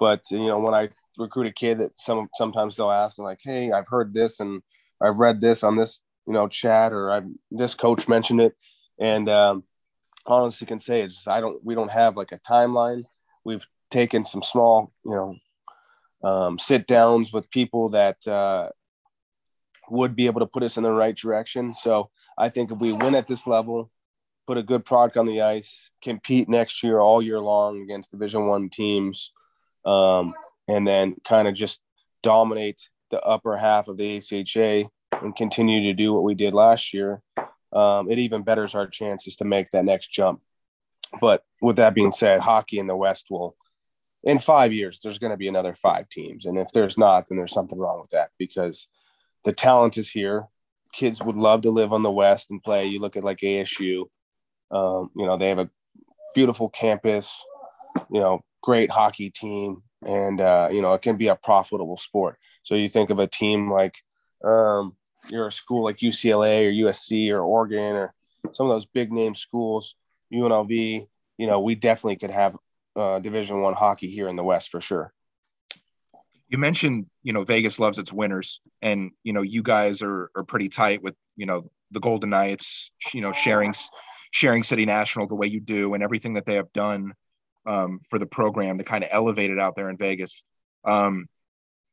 But 0.00 0.22
you 0.30 0.46
know, 0.46 0.58
when 0.58 0.74
I 0.74 0.90
recruit 1.18 1.46
a 1.46 1.52
kid, 1.52 1.78
that 1.78 1.98
some 1.98 2.28
sometimes 2.34 2.76
they'll 2.76 2.90
ask 2.90 3.18
me 3.18 3.24
like, 3.24 3.40
"Hey, 3.42 3.70
I've 3.70 3.88
heard 3.88 4.12
this 4.12 4.40
and 4.40 4.62
I've 5.00 5.20
read 5.20 5.40
this 5.40 5.62
on 5.62 5.76
this 5.76 6.00
you 6.26 6.32
know 6.32 6.48
chat 6.48 6.92
or 6.92 7.12
I 7.12 7.22
this 7.50 7.74
coach 7.74 8.08
mentioned 8.08 8.40
it," 8.40 8.54
and 8.98 9.28
um, 9.28 9.64
honestly 10.26 10.66
can 10.66 10.78
say 10.78 11.02
it's 11.02 11.28
I 11.28 11.40
don't 11.40 11.64
we 11.64 11.74
don't 11.74 11.90
have 11.90 12.16
like 12.16 12.32
a 12.32 12.38
timeline. 12.40 13.04
We've 13.44 13.66
taken 13.90 14.24
some 14.24 14.42
small, 14.42 14.92
you 15.04 15.14
know, 15.14 16.28
um, 16.28 16.58
sit 16.58 16.86
downs 16.86 17.32
with 17.32 17.50
people 17.50 17.90
that 17.90 18.26
uh, 18.26 18.70
would 19.92 20.16
be 20.16 20.26
able 20.26 20.40
to 20.40 20.46
put 20.46 20.62
us 20.62 20.78
in 20.78 20.82
the 20.82 20.90
right 20.90 21.14
direction. 21.14 21.74
So 21.74 22.08
I 22.38 22.48
think 22.48 22.72
if 22.72 22.78
we 22.78 22.92
win 22.92 23.14
at 23.14 23.26
this 23.26 23.46
level, 23.46 23.90
put 24.46 24.56
a 24.56 24.62
good 24.62 24.86
product 24.86 25.18
on 25.18 25.26
the 25.26 25.42
ice, 25.42 25.90
compete 26.02 26.48
next 26.48 26.82
year 26.82 26.98
all 26.98 27.20
year 27.20 27.38
long 27.38 27.82
against 27.82 28.10
Division 28.10 28.46
One 28.46 28.70
teams, 28.70 29.32
um, 29.84 30.34
and 30.66 30.88
then 30.88 31.16
kind 31.24 31.46
of 31.46 31.54
just 31.54 31.82
dominate 32.22 32.88
the 33.10 33.20
upper 33.20 33.56
half 33.56 33.88
of 33.88 33.98
the 33.98 34.16
ACHA 34.16 34.88
and 35.20 35.36
continue 35.36 35.82
to 35.82 35.92
do 35.92 36.14
what 36.14 36.24
we 36.24 36.34
did 36.34 36.54
last 36.54 36.94
year, 36.94 37.20
um, 37.74 38.10
it 38.10 38.18
even 38.18 38.42
betters 38.42 38.74
our 38.74 38.86
chances 38.86 39.36
to 39.36 39.44
make 39.44 39.68
that 39.70 39.84
next 39.84 40.08
jump. 40.10 40.40
But 41.20 41.44
with 41.60 41.76
that 41.76 41.94
being 41.94 42.12
said, 42.12 42.40
hockey 42.40 42.78
in 42.78 42.86
the 42.86 42.96
West 42.96 43.26
will, 43.28 43.56
in 44.24 44.38
five 44.38 44.72
years, 44.72 45.00
there's 45.00 45.18
going 45.18 45.32
to 45.32 45.36
be 45.36 45.48
another 45.48 45.74
five 45.74 46.08
teams. 46.08 46.46
And 46.46 46.58
if 46.58 46.72
there's 46.72 46.96
not, 46.96 47.26
then 47.26 47.36
there's 47.36 47.52
something 47.52 47.78
wrong 47.78 48.00
with 48.00 48.10
that 48.10 48.30
because 48.38 48.88
the 49.44 49.52
talent 49.52 49.98
is 49.98 50.10
here. 50.10 50.46
Kids 50.92 51.22
would 51.22 51.36
love 51.36 51.62
to 51.62 51.70
live 51.70 51.92
on 51.92 52.02
the 52.02 52.10
West 52.10 52.50
and 52.50 52.62
play. 52.62 52.86
You 52.86 53.00
look 53.00 53.16
at 53.16 53.24
like 53.24 53.38
ASU, 53.38 54.04
um, 54.70 55.10
you 55.16 55.26
know, 55.26 55.36
they 55.36 55.48
have 55.48 55.58
a 55.58 55.70
beautiful 56.34 56.68
campus, 56.68 57.44
you 58.10 58.20
know, 58.20 58.40
great 58.62 58.90
hockey 58.90 59.30
team, 59.30 59.82
and, 60.06 60.40
uh, 60.40 60.68
you 60.70 60.82
know, 60.82 60.92
it 60.92 61.02
can 61.02 61.16
be 61.16 61.28
a 61.28 61.36
profitable 61.36 61.96
sport. 61.96 62.36
So 62.62 62.74
you 62.74 62.88
think 62.88 63.10
of 63.10 63.18
a 63.18 63.26
team 63.26 63.70
like, 63.70 63.96
um, 64.44 64.96
you're 65.28 65.46
a 65.46 65.52
school 65.52 65.84
like 65.84 65.98
UCLA 65.98 66.66
or 66.66 66.88
USC 66.88 67.30
or 67.30 67.40
Oregon 67.40 67.96
or 67.96 68.14
some 68.50 68.66
of 68.66 68.72
those 68.72 68.86
big 68.86 69.12
name 69.12 69.34
schools, 69.34 69.94
UNLV, 70.32 71.06
you 71.38 71.46
know, 71.46 71.60
we 71.60 71.74
definitely 71.74 72.16
could 72.16 72.30
have 72.30 72.56
uh, 72.96 73.18
Division 73.20 73.60
One 73.60 73.74
hockey 73.74 74.10
here 74.10 74.28
in 74.28 74.36
the 74.36 74.44
West 74.44 74.70
for 74.70 74.80
sure. 74.80 75.12
You 76.52 76.58
mentioned 76.58 77.06
you 77.22 77.32
know 77.32 77.42
vegas 77.42 77.80
loves 77.80 77.98
its 77.98 78.12
winners 78.12 78.60
and 78.82 79.10
you 79.24 79.32
know 79.32 79.42
you 79.42 79.62
guys 79.62 80.02
are 80.02 80.30
are 80.36 80.44
pretty 80.44 80.68
tight 80.68 81.02
with 81.02 81.16
you 81.34 81.46
know 81.46 81.70
the 81.90 82.00
golden 82.00 82.30
knights 82.30 82.90
you 83.14 83.22
know 83.22 83.32
sharing 83.32 83.72
sharing 84.32 84.62
city 84.62 84.84
national 84.84 85.26
the 85.26 85.34
way 85.34 85.46
you 85.46 85.60
do 85.60 85.94
and 85.94 86.02
everything 86.02 86.34
that 86.34 86.44
they 86.44 86.54
have 86.54 86.72
done 86.72 87.14
um, 87.66 88.00
for 88.08 88.18
the 88.18 88.26
program 88.26 88.78
to 88.78 88.84
kind 88.84 89.02
of 89.04 89.10
elevate 89.12 89.50
it 89.50 89.58
out 89.58 89.76
there 89.76 89.88
in 89.88 89.96
vegas. 89.96 90.42
Um, 90.84 91.26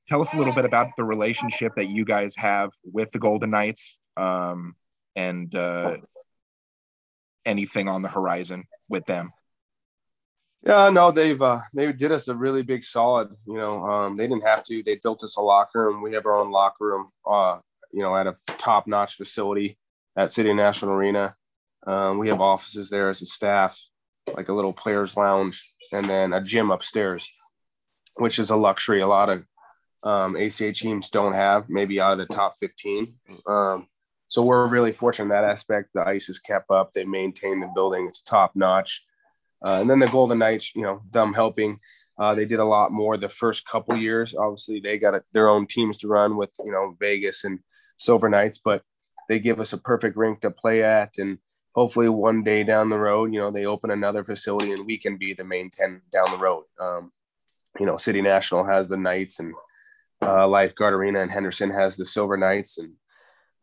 tell 0.07 0.21
us 0.21 0.33
a 0.33 0.37
little 0.37 0.53
bit 0.53 0.65
about 0.65 0.87
the 0.97 1.03
relationship 1.03 1.73
that 1.75 1.85
you 1.85 2.05
guys 2.05 2.35
have 2.37 2.71
with 2.83 3.11
the 3.11 3.19
golden 3.19 3.51
knights 3.51 3.99
um, 4.17 4.75
and 5.15 5.53
uh, 5.53 5.97
anything 7.45 7.87
on 7.87 8.01
the 8.01 8.09
horizon 8.09 8.63
with 8.87 9.05
them 9.05 9.31
Yeah, 10.63 10.89
no, 10.89 11.11
they've 11.11 11.41
uh, 11.41 11.59
they 11.73 11.91
did 11.93 12.11
us 12.11 12.27
a 12.27 12.35
really 12.35 12.63
big 12.63 12.83
solid. 12.83 13.29
You 13.45 13.55
know, 13.55 13.83
um, 13.85 14.17
they 14.17 14.27
didn't 14.27 14.45
have 14.45 14.63
to. 14.63 14.83
They 14.83 14.95
built 14.95 15.23
us 15.23 15.37
a 15.37 15.41
locker 15.41 15.85
room. 15.85 16.01
We 16.01 16.13
have 16.13 16.25
our 16.25 16.35
own 16.35 16.51
locker 16.51 16.85
room. 16.85 17.09
Uh, 17.25 17.59
you 17.91 18.01
know, 18.01 18.15
at 18.15 18.27
a 18.27 18.35
top 18.57 18.85
notch 18.87 19.15
facility 19.15 19.77
at 20.15 20.31
City 20.31 20.53
National 20.53 20.91
Arena. 20.93 21.35
Um, 21.87 22.17
we 22.17 22.27
have 22.27 22.41
offices 22.41 22.89
there 22.89 23.09
as 23.09 23.21
a 23.21 23.25
staff, 23.25 23.81
like 24.35 24.49
a 24.49 24.53
little 24.53 24.73
players' 24.73 25.15
lounge, 25.15 25.73
and 25.93 26.05
then 26.05 26.33
a 26.33 26.41
gym 26.41 26.71
upstairs, 26.71 27.29
which 28.15 28.37
is 28.37 28.49
a 28.49 28.55
luxury 28.55 28.99
a 28.99 29.07
lot 29.07 29.29
of 29.29 29.45
um, 30.03 30.35
ACA 30.35 30.73
teams 30.73 31.09
don't 31.09 31.33
have. 31.33 31.69
Maybe 31.69 32.01
out 32.01 32.13
of 32.13 32.17
the 32.19 32.25
top 32.25 32.53
fifteen. 32.59 33.15
Um, 33.47 33.87
so 34.27 34.43
we're 34.43 34.67
really 34.67 34.91
fortunate 34.91 35.25
in 35.25 35.29
that 35.29 35.49
aspect. 35.49 35.89
The 35.93 36.05
ice 36.05 36.29
is 36.29 36.39
kept 36.39 36.69
up. 36.69 36.91
They 36.91 37.05
maintain 37.05 37.61
the 37.61 37.71
building. 37.73 38.07
It's 38.07 38.21
top 38.21 38.51
notch. 38.55 39.03
Uh, 39.63 39.81
and 39.81 39.89
then 39.89 39.99
the 39.99 40.07
Golden 40.07 40.39
Knights, 40.39 40.73
you 40.75 40.83
know, 40.83 41.01
them 41.11 41.33
helping. 41.33 41.79
Uh, 42.17 42.35
they 42.35 42.45
did 42.45 42.59
a 42.59 42.65
lot 42.65 42.91
more 42.91 43.17
the 43.17 43.29
first 43.29 43.65
couple 43.67 43.95
years. 43.95 44.35
Obviously, 44.35 44.79
they 44.79 44.97
got 44.97 45.15
a, 45.15 45.23
their 45.33 45.49
own 45.49 45.65
teams 45.65 45.97
to 45.97 46.07
run 46.07 46.35
with, 46.35 46.51
you 46.63 46.71
know, 46.71 46.95
Vegas 46.99 47.43
and 47.45 47.59
Silver 47.97 48.29
Knights, 48.29 48.57
but 48.57 48.83
they 49.27 49.39
give 49.39 49.59
us 49.59 49.73
a 49.73 49.77
perfect 49.77 50.17
rink 50.17 50.41
to 50.41 50.51
play 50.51 50.83
at. 50.83 51.17
And 51.17 51.37
hopefully, 51.73 52.09
one 52.09 52.43
day 52.43 52.63
down 52.63 52.89
the 52.89 52.97
road, 52.97 53.33
you 53.33 53.39
know, 53.39 53.51
they 53.51 53.65
open 53.65 53.91
another 53.91 54.23
facility 54.23 54.73
and 54.73 54.85
we 54.85 54.97
can 54.97 55.17
be 55.17 55.33
the 55.33 55.45
main 55.45 55.69
10 55.69 56.01
down 56.11 56.25
the 56.31 56.37
road. 56.37 56.65
Um, 56.79 57.11
you 57.79 57.85
know, 57.85 57.97
City 57.97 58.21
National 58.21 58.65
has 58.65 58.89
the 58.89 58.97
Knights 58.97 59.39
and 59.39 59.53
uh, 60.21 60.47
Lifeguard 60.47 60.93
Arena 60.93 61.21
and 61.21 61.31
Henderson 61.31 61.69
has 61.71 61.95
the 61.95 62.05
Silver 62.05 62.37
Knights. 62.37 62.79
And 62.79 62.93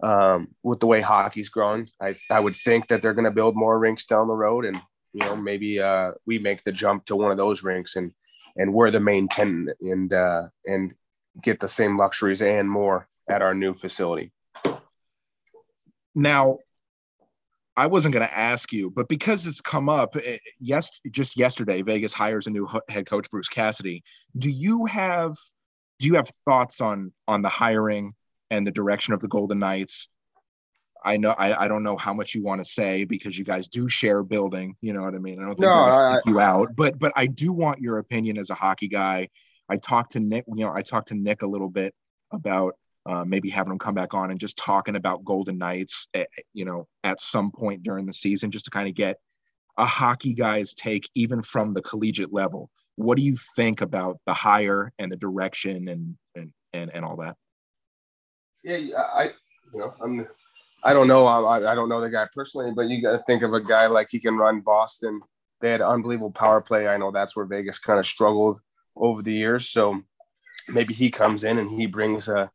um, 0.02 0.48
with 0.62 0.80
the 0.80 0.86
way 0.86 1.00
hockey's 1.00 1.48
growing, 1.48 1.88
I, 2.00 2.14
I 2.30 2.40
would 2.40 2.54
think 2.56 2.88
that 2.88 3.02
they're 3.02 3.14
going 3.14 3.24
to 3.24 3.30
build 3.30 3.56
more 3.56 3.78
rinks 3.78 4.06
down 4.06 4.28
the 4.28 4.34
road 4.34 4.64
and 4.64 4.80
you 5.16 5.24
know 5.24 5.34
maybe 5.34 5.80
uh, 5.80 6.12
we 6.26 6.38
make 6.38 6.62
the 6.62 6.72
jump 6.72 7.06
to 7.06 7.16
one 7.16 7.30
of 7.30 7.38
those 7.38 7.62
rinks 7.62 7.96
and 7.96 8.12
and 8.56 8.72
we're 8.72 8.90
the 8.90 9.00
main 9.00 9.28
10 9.28 9.70
and 9.80 10.12
uh, 10.12 10.42
and 10.66 10.94
get 11.42 11.58
the 11.58 11.68
same 11.68 11.96
luxuries 11.96 12.42
and 12.42 12.68
more 12.68 13.08
at 13.28 13.42
our 13.42 13.54
new 13.54 13.72
facility 13.74 14.30
Now, 16.14 16.58
I 17.76 17.86
wasn't 17.86 18.14
going 18.14 18.26
to 18.26 18.38
ask 18.38 18.72
you, 18.72 18.90
but 18.90 19.06
because 19.06 19.46
it's 19.46 19.60
come 19.60 19.90
up, 19.90 20.16
eh, 20.16 20.38
yes, 20.58 20.88
just 21.10 21.36
yesterday, 21.36 21.82
Vegas 21.82 22.14
hires 22.14 22.46
a 22.46 22.50
new 22.50 22.66
head 22.88 23.06
coach, 23.06 23.30
Bruce 23.30 23.48
Cassidy. 23.48 24.02
Do 24.38 24.50
you 24.50 24.86
have 24.86 25.34
do 25.98 26.06
you 26.06 26.14
have 26.14 26.30
thoughts 26.44 26.80
on 26.80 27.12
on 27.28 27.42
the 27.42 27.48
hiring 27.48 28.14
and 28.50 28.66
the 28.66 28.70
direction 28.70 29.12
of 29.12 29.20
the 29.20 29.28
Golden 29.28 29.58
Knights? 29.58 30.08
I 31.04 31.16
know 31.16 31.30
I, 31.38 31.64
I 31.64 31.68
don't 31.68 31.82
know 31.82 31.96
how 31.96 32.12
much 32.12 32.34
you 32.34 32.42
want 32.42 32.60
to 32.60 32.64
say 32.64 33.04
because 33.04 33.36
you 33.38 33.44
guys 33.44 33.68
do 33.68 33.88
share 33.88 34.22
building. 34.22 34.76
You 34.80 34.92
know 34.92 35.02
what 35.02 35.14
I 35.14 35.18
mean? 35.18 35.38
I 35.40 35.42
don't 35.42 35.50
think 35.54 35.62
No, 35.62 35.84
I- 35.84 36.20
you 36.26 36.40
out, 36.40 36.74
but 36.76 36.98
but 36.98 37.12
I 37.16 37.26
do 37.26 37.52
want 37.52 37.80
your 37.80 37.98
opinion 37.98 38.38
as 38.38 38.50
a 38.50 38.54
hockey 38.54 38.88
guy. 38.88 39.28
I 39.68 39.76
talked 39.76 40.12
to 40.12 40.20
Nick. 40.20 40.44
You 40.48 40.64
know, 40.64 40.72
I 40.72 40.82
talked 40.82 41.08
to 41.08 41.14
Nick 41.14 41.42
a 41.42 41.46
little 41.46 41.68
bit 41.68 41.94
about 42.32 42.74
uh, 43.04 43.24
maybe 43.24 43.48
having 43.48 43.72
him 43.72 43.78
come 43.78 43.94
back 43.94 44.14
on 44.14 44.30
and 44.30 44.40
just 44.40 44.56
talking 44.56 44.96
about 44.96 45.24
Golden 45.24 45.58
Knights. 45.58 46.08
eh, 46.14 46.24
You 46.54 46.64
know, 46.64 46.88
at 47.04 47.20
some 47.20 47.50
point 47.52 47.82
during 47.82 48.06
the 48.06 48.12
season, 48.12 48.50
just 48.50 48.64
to 48.64 48.70
kind 48.70 48.88
of 48.88 48.94
get 48.94 49.18
a 49.78 49.84
hockey 49.84 50.34
guy's 50.34 50.74
take, 50.74 51.08
even 51.14 51.42
from 51.42 51.74
the 51.74 51.82
collegiate 51.82 52.32
level. 52.32 52.70
What 52.96 53.16
do 53.16 53.22
you 53.22 53.36
think 53.54 53.80
about 53.82 54.18
the 54.26 54.32
hire 54.34 54.92
and 54.98 55.12
the 55.12 55.16
direction 55.16 55.88
and 55.88 56.16
and 56.34 56.52
and, 56.72 56.90
and 56.94 57.04
all 57.04 57.16
that? 57.18 57.36
Yeah, 58.64 58.76
yeah, 58.76 59.02
I, 59.02 59.24
you 59.72 59.80
know, 59.80 59.94
I'm, 60.02 60.26
I 60.84 60.92
don't 60.92 61.08
know, 61.08 61.26
I, 61.26 61.72
I 61.72 61.74
don't 61.74 61.88
know 61.88 62.00
the 62.00 62.10
guy 62.10 62.26
personally, 62.32 62.70
but 62.74 62.88
you 62.88 63.02
got 63.02 63.12
to 63.12 63.18
think 63.20 63.42
of 63.42 63.52
a 63.52 63.60
guy 63.60 63.86
like 63.86 64.08
he 64.10 64.18
can 64.18 64.36
run 64.36 64.60
Boston. 64.60 65.20
They 65.60 65.70
had 65.70 65.80
unbelievable 65.80 66.30
power 66.30 66.60
play. 66.60 66.86
I 66.86 66.96
know 66.96 67.10
that's 67.10 67.34
where 67.34 67.46
Vegas 67.46 67.78
kind 67.78 67.98
of 67.98 68.06
struggled 68.06 68.60
over 68.94 69.22
the 69.22 69.32
years. 69.32 69.68
So 69.68 70.02
maybe 70.68 70.94
he 70.94 71.10
comes 71.10 71.44
in 71.44 71.58
and 71.58 71.68
he 71.68 71.86
brings 71.86 72.28
a. 72.28 72.50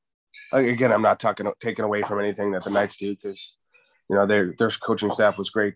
Again, 0.53 0.91
I'm 0.91 1.01
not 1.01 1.19
talking 1.19 1.49
taking 1.61 1.85
away 1.85 2.03
from 2.03 2.19
anything 2.19 2.51
that 2.51 2.65
the 2.65 2.71
Knights 2.71 2.97
do 2.97 3.15
because, 3.15 3.55
you 4.09 4.15
know, 4.17 4.25
their 4.25 4.53
their 4.57 4.69
coaching 4.69 5.09
staff 5.09 5.37
was 5.37 5.49
great 5.49 5.75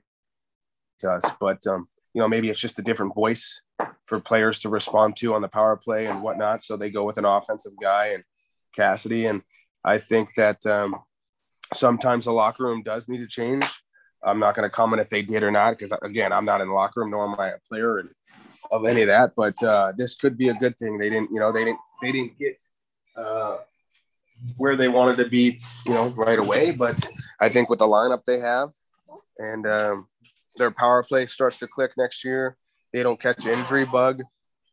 to 0.99 1.11
us, 1.11 1.31
but 1.39 1.65
um, 1.65 1.87
you 2.13 2.21
know, 2.21 2.27
maybe 2.27 2.49
it's 2.49 2.59
just 2.59 2.79
a 2.79 2.81
different 2.81 3.15
voice 3.15 3.61
for 4.03 4.19
players 4.19 4.59
to 4.59 4.69
respond 4.69 5.15
to 5.17 5.33
on 5.33 5.41
the 5.41 5.47
power 5.47 5.77
play 5.77 6.07
and 6.07 6.21
whatnot. 6.21 6.61
So 6.61 6.75
they 6.75 6.89
go 6.89 7.05
with 7.05 7.17
an 7.17 7.25
offensive 7.25 7.73
guy 7.81 8.07
and 8.07 8.23
Cassidy 8.75 9.25
and 9.25 9.41
I 9.85 9.99
think 9.99 10.33
that 10.35 10.65
um, 10.65 10.95
sometimes 11.73 12.25
the 12.25 12.31
locker 12.31 12.63
room 12.63 12.83
does 12.83 13.09
need 13.09 13.19
to 13.19 13.27
change. 13.27 13.65
I'm 14.23 14.39
not 14.39 14.55
going 14.55 14.65
to 14.65 14.69
comment 14.69 15.01
if 15.01 15.09
they 15.09 15.21
did 15.21 15.43
or 15.43 15.51
not 15.51 15.77
because 15.77 15.97
again, 16.01 16.33
I'm 16.33 16.45
not 16.45 16.61
in 16.61 16.67
the 16.67 16.73
locker 16.73 17.01
room, 17.01 17.11
nor 17.11 17.25
am 17.25 17.39
I 17.39 17.49
a 17.49 17.59
player 17.67 17.99
and 17.99 18.09
of 18.71 18.85
any 18.85 19.03
of 19.03 19.07
that. 19.07 19.33
But 19.35 19.61
uh, 19.61 19.93
this 19.95 20.15
could 20.15 20.37
be 20.37 20.49
a 20.49 20.53
good 20.53 20.77
thing. 20.77 20.97
They 20.97 21.09
didn't, 21.09 21.31
you 21.31 21.39
know, 21.39 21.51
they 21.51 21.63
didn't, 21.63 21.79
they 22.01 22.11
didn't 22.11 22.37
get 22.39 22.61
uh, 23.15 23.57
where 24.57 24.75
they 24.75 24.87
wanted 24.87 25.17
to 25.17 25.29
be, 25.29 25.61
you 25.85 25.93
know, 25.93 26.07
right 26.09 26.39
away. 26.39 26.71
But 26.71 27.07
I 27.39 27.49
think 27.49 27.69
with 27.69 27.79
the 27.79 27.87
lineup 27.87 28.23
they 28.25 28.39
have 28.39 28.69
and 29.37 29.67
um, 29.67 30.07
their 30.57 30.71
power 30.71 31.03
play 31.03 31.27
starts 31.27 31.59
to 31.59 31.67
click 31.67 31.91
next 31.97 32.23
year, 32.23 32.57
they 32.93 33.03
don't 33.03 33.19
catch 33.19 33.45
injury 33.45 33.85
bug. 33.85 34.23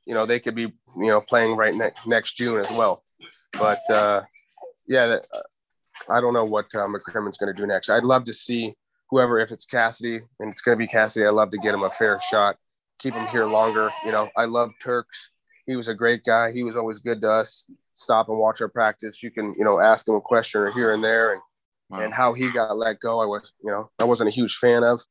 You 0.06 0.14
know, 0.14 0.26
they 0.26 0.40
could 0.40 0.54
be, 0.54 0.62
you 0.62 0.72
know, 0.96 1.20
playing 1.20 1.56
right 1.56 1.74
next 1.74 2.06
next 2.06 2.36
June 2.36 2.58
as 2.58 2.70
well. 2.70 3.04
But 3.52 3.88
uh, 3.90 4.22
yeah, 4.86 5.06
that, 5.06 5.26
I 6.08 6.20
don't 6.20 6.34
know 6.34 6.44
what 6.44 6.66
uh, 6.74 6.86
McCrimmon's 6.86 7.38
going 7.38 7.54
to 7.54 7.60
do 7.60 7.66
next. 7.66 7.90
I'd 7.90 8.04
love 8.04 8.24
to 8.24 8.32
see 8.32 8.74
whoever, 9.10 9.38
if 9.38 9.50
it's 9.50 9.64
Cassidy 9.64 10.20
and 10.40 10.50
it's 10.50 10.62
going 10.62 10.76
to 10.76 10.78
be 10.78 10.88
Cassidy, 10.88 11.26
I'd 11.26 11.30
love 11.32 11.50
to 11.50 11.58
get 11.58 11.74
him 11.74 11.82
a 11.82 11.90
fair 11.90 12.18
shot, 12.30 12.56
keep 12.98 13.14
him 13.14 13.26
here 13.28 13.44
longer. 13.46 13.90
You 14.04 14.12
know, 14.12 14.28
I 14.36 14.46
love 14.46 14.70
Turks. 14.82 15.30
He 15.66 15.76
was 15.76 15.88
a 15.88 15.94
great 15.94 16.24
guy. 16.24 16.50
He 16.52 16.64
was 16.64 16.76
always 16.76 16.98
good 16.98 17.20
to 17.20 17.30
us. 17.30 17.64
Stop 17.94 18.28
and 18.28 18.38
watch 18.38 18.60
our 18.60 18.68
practice. 18.68 19.22
You 19.22 19.30
can, 19.30 19.52
you 19.56 19.64
know, 19.64 19.78
ask 19.78 20.08
him 20.08 20.14
a 20.14 20.20
question 20.20 20.62
or 20.62 20.72
here 20.72 20.94
and 20.94 21.02
there. 21.04 21.32
And, 21.34 21.42
Wow. 21.90 22.00
and 22.00 22.14
how 22.14 22.32
he 22.32 22.50
got 22.50 22.78
let 22.78 23.00
go, 23.00 23.20
I 23.20 23.26
was, 23.26 23.52
you 23.62 23.70
know, 23.70 23.90
I 23.98 24.04
wasn't 24.04 24.30
a 24.30 24.32
huge 24.32 24.56
fan 24.56 24.82
of 24.82 25.02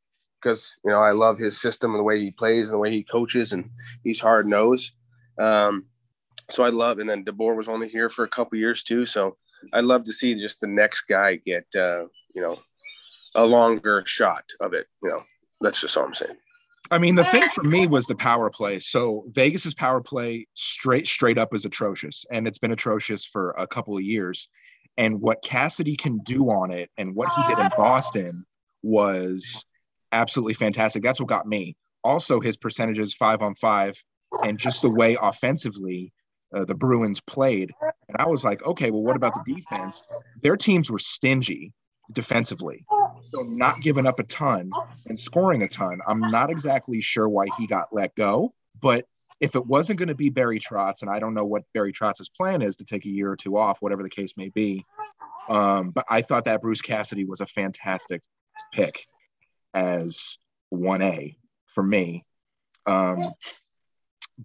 because, 0.42 0.76
you 0.84 0.90
know, 0.90 1.00
I 1.00 1.12
love 1.12 1.38
his 1.38 1.62
system 1.62 1.92
and 1.92 2.00
the 2.00 2.04
way 2.04 2.20
he 2.20 2.32
plays 2.32 2.70
and 2.70 2.74
the 2.74 2.80
way 2.80 2.90
he 2.90 3.04
coaches 3.04 3.54
and 3.54 3.70
he's 4.04 4.20
hard 4.20 4.48
nosed. 4.48 4.94
Um, 5.40 5.86
so 6.50 6.64
I 6.64 6.70
love, 6.70 6.98
and 6.98 7.08
then 7.08 7.24
DeBoer 7.24 7.56
was 7.56 7.68
only 7.68 7.88
here 7.88 8.10
for 8.10 8.26
a 8.26 8.28
couple 8.28 8.58
years 8.58 8.82
too. 8.84 9.06
So 9.06 9.38
I'd 9.74 9.84
love 9.84 10.04
to 10.06 10.14
see 10.14 10.36
just 10.36 10.62
the 10.62 10.68
next 10.68 11.04
guy 11.04 11.36
get, 11.36 11.66
uh, 11.76 12.06
you 12.34 12.42
know, 12.42 12.60
a 13.36 13.46
longer 13.46 14.04
shot 14.06 14.44
of 14.60 14.74
it. 14.74 14.88
You 15.04 15.10
know, 15.10 15.22
that's 15.62 15.82
just 15.82 15.96
all 15.98 16.06
I'm 16.06 16.14
saying. 16.14 16.38
I 16.90 16.98
mean, 16.98 17.16
the 17.16 17.24
thing 17.24 17.48
for 17.50 17.64
me 17.64 17.88
was 17.88 18.06
the 18.06 18.16
power 18.16 18.50
play. 18.50 18.78
So 18.80 19.26
Vegas's 19.32 19.74
power 19.74 20.02
play 20.02 20.48
straight 20.56 21.08
straight 21.08 21.38
up 21.38 21.56
is 21.56 21.64
atrocious, 21.64 22.26
and 22.32 22.46
it's 22.48 22.58
been 22.58 22.74
atrocious 22.74 23.26
for 23.26 23.52
a 23.52 23.66
couple 23.66 23.96
of 23.96 24.04
years. 24.04 24.50
And 24.98 25.22
what 25.22 25.42
Cassidy 25.42 25.96
can 25.96 26.18
do 26.20 26.50
on 26.50 26.72
it, 26.72 26.90
and 26.98 27.16
what 27.16 27.30
he 27.34 27.48
did 27.48 27.60
in 27.60 27.70
Boston, 27.78 28.46
was 28.84 29.64
absolutely 30.12 30.54
fantastic. 30.54 31.02
That's 31.02 31.20
what 31.20 31.30
got 31.30 31.48
me. 31.48 31.78
Also, 32.04 32.42
his 32.42 32.58
percentages 32.58 33.14
five 33.14 33.42
on 33.42 33.56
five, 33.56 33.96
and 34.44 34.58
just 34.58 34.82
the 34.82 34.90
way 34.90 35.18
offensively 35.22 36.12
uh, 36.54 36.66
the 36.66 36.76
Bruins 36.76 37.20
played. 37.20 37.72
And 38.08 38.18
I 38.18 38.28
was 38.28 38.44
like, 38.44 38.64
okay, 38.64 38.92
well, 38.92 39.04
what 39.04 39.16
about 39.16 39.34
the 39.34 39.56
defense? 39.56 40.06
Their 40.42 40.58
teams 40.58 40.92
were 40.92 41.00
stingy 41.00 41.74
defensively, 42.14 42.86
so 43.32 43.42
not 43.44 43.82
giving 43.82 44.06
up 44.06 44.20
a 44.20 44.24
ton 44.24 44.72
and 45.08 45.18
scoring 45.18 45.62
a 45.62 45.68
ton. 45.68 46.00
I'm 46.06 46.20
not 46.20 46.50
exactly 46.50 47.02
sure 47.02 47.30
why 47.30 47.46
he 47.58 47.68
got 47.68 47.88
let 47.92 48.14
go, 48.16 48.54
but 48.82 49.06
if 49.40 49.56
it 49.56 49.66
wasn't 49.66 49.98
going 49.98 50.10
to 50.10 50.16
be 50.16 50.30
Barry 50.30 50.60
Trotz, 50.60 51.02
and 51.02 51.10
I 51.10 51.20
don't 51.20 51.34
know 51.34 51.46
what 51.46 51.64
Barry 51.74 51.92
Trotz's 51.92 52.30
plan 52.30 52.62
is 52.62 52.76
to 52.78 52.86
take 52.86 53.06
a 53.06 53.10
year 53.10 53.32
or 53.32 53.36
two 53.36 53.58
off, 53.58 53.82
whatever 53.82 54.04
the 54.04 54.10
case 54.10 54.34
may 54.38 54.50
be, 54.50 54.86
um, 55.50 55.90
but 55.90 56.06
I 56.08 56.22
thought 56.22 56.46
that 56.46 56.62
Bruce 56.62 56.82
Cassidy 56.82 57.26
was 57.26 57.42
a 57.42 57.48
fantastic 57.48 58.22
pick 58.72 59.06
as 59.74 60.38
1A 60.74 61.38
for 61.68 61.84
me. 61.84 62.24
Um, 62.86 63.32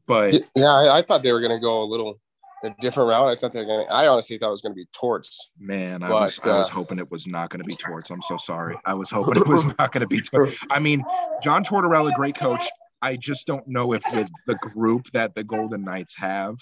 but 0.06 0.35
Yeah, 0.54 0.72
I, 0.72 0.98
I 0.98 1.02
thought 1.02 1.22
they 1.22 1.32
were 1.32 1.40
going 1.40 1.56
to 1.56 1.61
go 1.61 1.82
a 1.82 1.87
little 1.87 2.20
a 2.64 2.70
different 2.80 3.11
route. 3.11 3.28
I 3.28 3.35
thought 3.35 3.52
they 3.52 3.61
were 3.61 3.66
going 3.66 3.87
to, 3.87 3.92
I 3.94 4.09
honestly 4.09 4.38
thought 4.38 4.48
it 4.48 4.50
was 4.50 4.62
going 4.62 4.72
to 4.72 4.76
be 4.76 4.87
Torts. 4.92 5.50
man, 5.59 6.02
I 6.02 6.11
was, 6.11 6.38
But, 6.42 6.50
I 6.50 6.59
was 6.59 6.70
uh, 6.70 6.74
hoping 6.74 6.98
it 6.98 7.11
was 7.11 7.26
not 7.26 7.50
going 7.50 7.61
to 7.61 7.66
be 7.66 7.74
Torts. 7.74 8.11
I'm 8.11 8.20
so 8.22 8.37
sorry. 8.37 8.76
I 8.85 8.94
was 8.94 9.11
hoping 9.11 9.37
it 9.37 9.46
was 9.46 9.64
not 9.78 9.92
going 9.92 10.00
to 10.00 10.06
be 10.06 10.20
Torts. 10.20 10.56
I 10.70 10.78
mean, 10.78 11.04
John 11.42 11.62
Tortorella, 11.62 12.14
great 12.14 12.35
coach. 12.35 12.64
I 13.02 13.16
just 13.16 13.46
don't 13.46 13.66
know 13.68 13.92
if 13.92 14.02
with 14.12 14.28
the 14.46 14.54
group 14.56 15.11
that 15.12 15.35
the 15.35 15.44
Golden 15.44 15.85
Knights 15.85 16.16
have, 16.16 16.56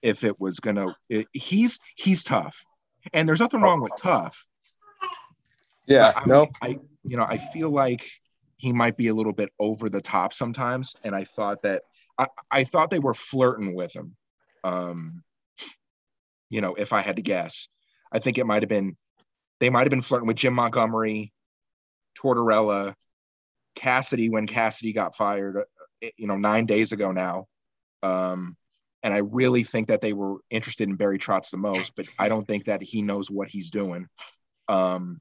if 0.00 0.24
it 0.24 0.40
was 0.40 0.60
gonna. 0.60 0.96
It, 1.08 1.28
he's 1.32 1.78
he's 1.94 2.24
tough, 2.24 2.64
and 3.12 3.28
there's 3.28 3.38
nothing 3.38 3.60
wrong 3.60 3.80
with 3.80 3.92
tough. 3.96 4.46
Yeah, 5.86 6.12
I, 6.16 6.26
no, 6.26 6.48
I 6.62 6.78
you 7.04 7.16
know 7.16 7.26
I 7.28 7.36
feel 7.36 7.70
like 7.70 8.08
he 8.56 8.72
might 8.72 8.96
be 8.96 9.08
a 9.08 9.14
little 9.14 9.32
bit 9.32 9.50
over 9.58 9.88
the 9.88 10.00
top 10.00 10.32
sometimes, 10.32 10.96
and 11.04 11.14
I 11.14 11.24
thought 11.24 11.62
that 11.62 11.82
I, 12.18 12.26
I 12.50 12.64
thought 12.64 12.90
they 12.90 12.98
were 12.98 13.14
flirting 13.14 13.74
with 13.74 13.94
him. 13.94 14.16
Um, 14.64 15.22
you 16.50 16.60
know, 16.60 16.74
if 16.74 16.92
I 16.92 17.00
had 17.00 17.16
to 17.16 17.22
guess, 17.22 17.68
I 18.12 18.18
think 18.18 18.38
it 18.38 18.46
might 18.46 18.62
have 18.62 18.68
been 18.68 18.96
they 19.60 19.70
might 19.70 19.80
have 19.80 19.90
been 19.90 20.02
flirting 20.02 20.26
with 20.26 20.36
Jim 20.36 20.54
Montgomery, 20.54 21.32
Tortorella, 22.18 22.94
Cassidy 23.76 24.28
when 24.28 24.46
Cassidy 24.46 24.92
got 24.92 25.14
fired. 25.16 25.56
uh, 25.56 26.08
You 26.18 26.26
know, 26.26 26.36
nine 26.36 26.66
days 26.66 26.92
ago 26.92 27.12
now. 27.12 27.46
Um, 28.02 28.56
and 29.04 29.14
I 29.14 29.18
really 29.18 29.64
think 29.64 29.88
that 29.88 30.00
they 30.00 30.12
were 30.12 30.38
interested 30.50 30.88
in 30.88 30.96
Barry 30.96 31.18
Trotz 31.18 31.50
the 31.50 31.56
most, 31.56 31.94
but 31.96 32.06
I 32.18 32.28
don't 32.28 32.46
think 32.46 32.66
that 32.66 32.82
he 32.82 33.02
knows 33.02 33.30
what 33.30 33.48
he's 33.48 33.70
doing. 33.70 34.06
Um, 34.68 35.20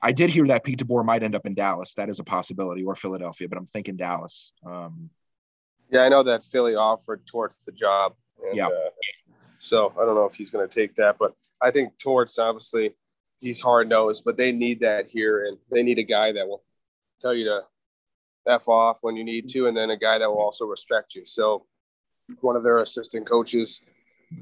I 0.00 0.12
did 0.12 0.30
hear 0.30 0.46
that 0.46 0.64
Pete 0.64 0.78
DeBoer 0.78 1.04
might 1.04 1.22
end 1.22 1.34
up 1.34 1.44
in 1.44 1.54
Dallas. 1.54 1.94
That 1.94 2.08
is 2.08 2.18
a 2.20 2.24
possibility, 2.24 2.84
or 2.84 2.94
Philadelphia, 2.94 3.48
but 3.48 3.58
I'm 3.58 3.66
thinking 3.66 3.96
Dallas. 3.96 4.52
Um, 4.64 5.10
yeah, 5.92 6.02
I 6.02 6.08
know 6.08 6.22
that 6.22 6.44
Philly 6.44 6.74
offered 6.74 7.26
Torts 7.26 7.64
the 7.64 7.72
job. 7.72 8.14
Yeah. 8.52 8.66
Uh, 8.66 8.90
so 9.58 9.92
I 10.00 10.06
don't 10.06 10.16
know 10.16 10.24
if 10.24 10.34
he's 10.34 10.50
going 10.50 10.68
to 10.68 10.74
take 10.74 10.96
that, 10.96 11.16
but 11.18 11.34
I 11.60 11.70
think 11.70 11.96
Torts, 11.98 12.38
obviously, 12.38 12.94
he's 13.40 13.60
hard 13.60 13.88
nosed, 13.88 14.24
but 14.24 14.36
they 14.36 14.52
need 14.52 14.80
that 14.80 15.06
here. 15.06 15.44
And 15.44 15.58
they 15.70 15.82
need 15.82 15.98
a 15.98 16.02
guy 16.02 16.32
that 16.32 16.48
will 16.48 16.64
tell 17.20 17.34
you 17.34 17.44
to 17.44 17.60
F 18.46 18.68
off 18.68 19.00
when 19.02 19.16
you 19.16 19.22
need 19.22 19.48
to, 19.50 19.66
and 19.66 19.76
then 19.76 19.90
a 19.90 19.96
guy 19.96 20.18
that 20.18 20.28
will 20.28 20.40
also 20.40 20.64
respect 20.64 21.14
you. 21.14 21.24
So 21.24 21.66
one 22.40 22.56
of 22.56 22.64
their 22.64 22.80
assistant 22.80 23.26
coaches, 23.26 23.82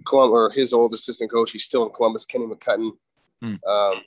Colum- 0.05 0.31
or 0.31 0.51
his 0.51 0.73
old 0.73 0.95
assistant 0.95 1.31
coach, 1.31 1.51
he's 1.51 1.65
still 1.65 1.85
in 1.85 1.93
Columbus, 1.93 2.25
Kenny 2.25 2.47
McCudden. 2.47 2.93
Hmm. 3.43 3.57
Um, 3.69 4.03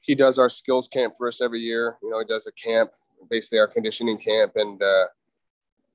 he 0.00 0.14
does 0.14 0.38
our 0.38 0.50
skills 0.50 0.88
camp 0.88 1.14
for 1.16 1.28
us 1.28 1.40
every 1.40 1.60
year. 1.60 1.96
You 2.02 2.10
know, 2.10 2.18
he 2.18 2.26
does 2.26 2.46
a 2.46 2.52
camp, 2.52 2.90
basically 3.30 3.60
our 3.60 3.68
conditioning 3.68 4.18
camp, 4.18 4.52
and 4.56 4.82
uh, 4.82 5.06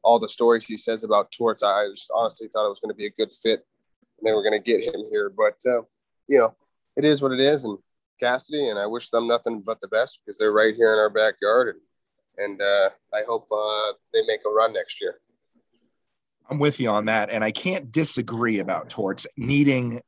all 0.03 0.19
the 0.19 0.27
stories 0.27 0.65
he 0.65 0.77
says 0.77 1.03
about 1.03 1.31
Torts. 1.31 1.63
I 1.63 1.88
just 1.89 2.12
honestly 2.13 2.47
thought 2.47 2.65
it 2.65 2.69
was 2.69 2.79
going 2.79 2.93
to 2.93 2.97
be 2.97 3.07
a 3.07 3.12
good 3.12 3.31
fit, 3.31 3.65
and 4.17 4.27
they 4.27 4.31
were 4.31 4.43
going 4.43 4.62
to 4.62 4.71
get 4.71 4.83
him 4.83 5.05
here. 5.12 5.29
But 5.29 5.59
uh, 5.65 5.81
you 6.27 6.39
know, 6.39 6.55
it 6.95 7.05
is 7.05 7.21
what 7.21 7.31
it 7.31 7.39
is, 7.39 7.65
and 7.65 7.77
Cassidy, 8.19 8.69
and 8.69 8.79
I 8.79 8.85
wish 8.85 9.09
them 9.09 9.27
nothing 9.27 9.62
but 9.62 9.81
the 9.81 9.88
best 9.88 10.21
because 10.25 10.38
they're 10.38 10.51
right 10.51 10.75
here 10.75 10.93
in 10.93 10.99
our 10.99 11.09
backyard, 11.09 11.75
and 11.75 11.81
and 12.39 12.62
uh, 12.62 12.89
I 13.13 13.21
hope 13.27 13.47
uh, 13.51 13.93
they 14.13 14.21
make 14.25 14.41
a 14.45 14.49
run 14.49 14.73
next 14.73 15.01
year. 15.01 15.19
I'm 16.49 16.57
with 16.57 16.79
you 16.79 16.89
on 16.89 17.05
that, 17.05 17.29
and 17.29 17.43
I 17.43 17.51
can't 17.51 17.91
disagree 17.91 18.59
about 18.59 18.89
Torts 18.89 19.27
needing, 19.38 20.01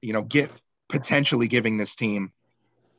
you 0.00 0.12
know, 0.12 0.22
get 0.22 0.50
potentially 0.88 1.48
giving 1.48 1.76
this 1.76 1.96
team 1.96 2.32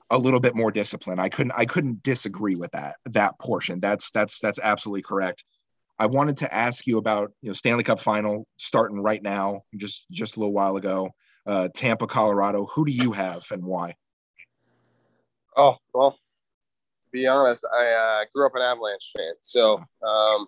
a 0.10 0.18
little 0.18 0.40
bit 0.40 0.56
more 0.56 0.72
discipline. 0.72 1.20
I 1.20 1.30
couldn't 1.30 1.54
I 1.56 1.66
couldn't 1.66 2.04
disagree 2.04 2.56
with 2.56 2.72
that 2.72 2.98
that 3.06 3.40
portion. 3.40 3.80
That's 3.80 4.12
that's 4.12 4.40
that's 4.40 4.60
absolutely 4.60 5.04
correct. 5.04 5.44
I 6.00 6.06
wanted 6.06 6.38
to 6.38 6.54
ask 6.54 6.86
you 6.86 6.98
about 6.98 7.32
you 7.42 7.50
know 7.50 7.54
Stanley 7.54 7.84
Cup 7.84 8.00
final 8.00 8.46
starting 8.58 9.00
right 9.00 9.22
now, 9.22 9.64
just 9.76 10.06
just 10.12 10.38
a 10.38 10.40
little 10.40 10.54
while 10.54 10.78
ago. 10.78 11.10
Uh, 11.46 11.70
Tampa, 11.74 12.08
Colorado. 12.08 12.66
Who 12.66 12.86
do 12.86 12.92
you 12.92 13.12
have 13.14 13.46
and 13.52 13.64
why? 13.64 13.96
Oh 15.56 15.78
well, 15.94 16.12
to 16.12 17.10
be 17.12 17.26
honest, 17.26 17.66
I 17.74 17.92
uh, 17.92 18.26
grew 18.34 18.46
up 18.46 18.56
an 18.56 18.62
Avalanche 18.62 19.12
fan, 19.16 19.34
so 19.42 19.78
um, 20.06 20.48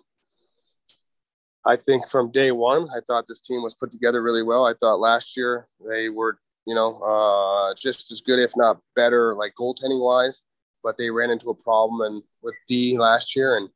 I 1.64 1.76
think 1.76 2.08
from 2.08 2.30
day 2.30 2.52
one, 2.52 2.88
I 2.90 3.00
thought 3.06 3.26
this 3.26 3.40
team 3.40 3.62
was 3.62 3.74
put 3.74 3.90
together 3.90 4.22
really 4.22 4.42
well. 4.42 4.66
I 4.66 4.74
thought 4.74 5.00
last 5.00 5.36
year 5.36 5.68
they 5.86 6.08
were, 6.08 6.38
you 6.66 6.74
know, 6.74 7.00
uh, 7.02 7.74
just 7.74 8.12
as 8.12 8.20
good, 8.20 8.38
if 8.38 8.52
not 8.56 8.80
better, 8.94 9.34
like 9.34 9.54
goaltending 9.58 10.00
wise. 10.00 10.42
But 10.82 10.96
they 10.96 11.10
ran 11.10 11.28
into 11.30 11.50
a 11.50 11.54
problem 11.54 12.00
and 12.00 12.22
with 12.42 12.54
D 12.66 12.96
last 12.98 13.36
year, 13.36 13.58
and 13.58 13.68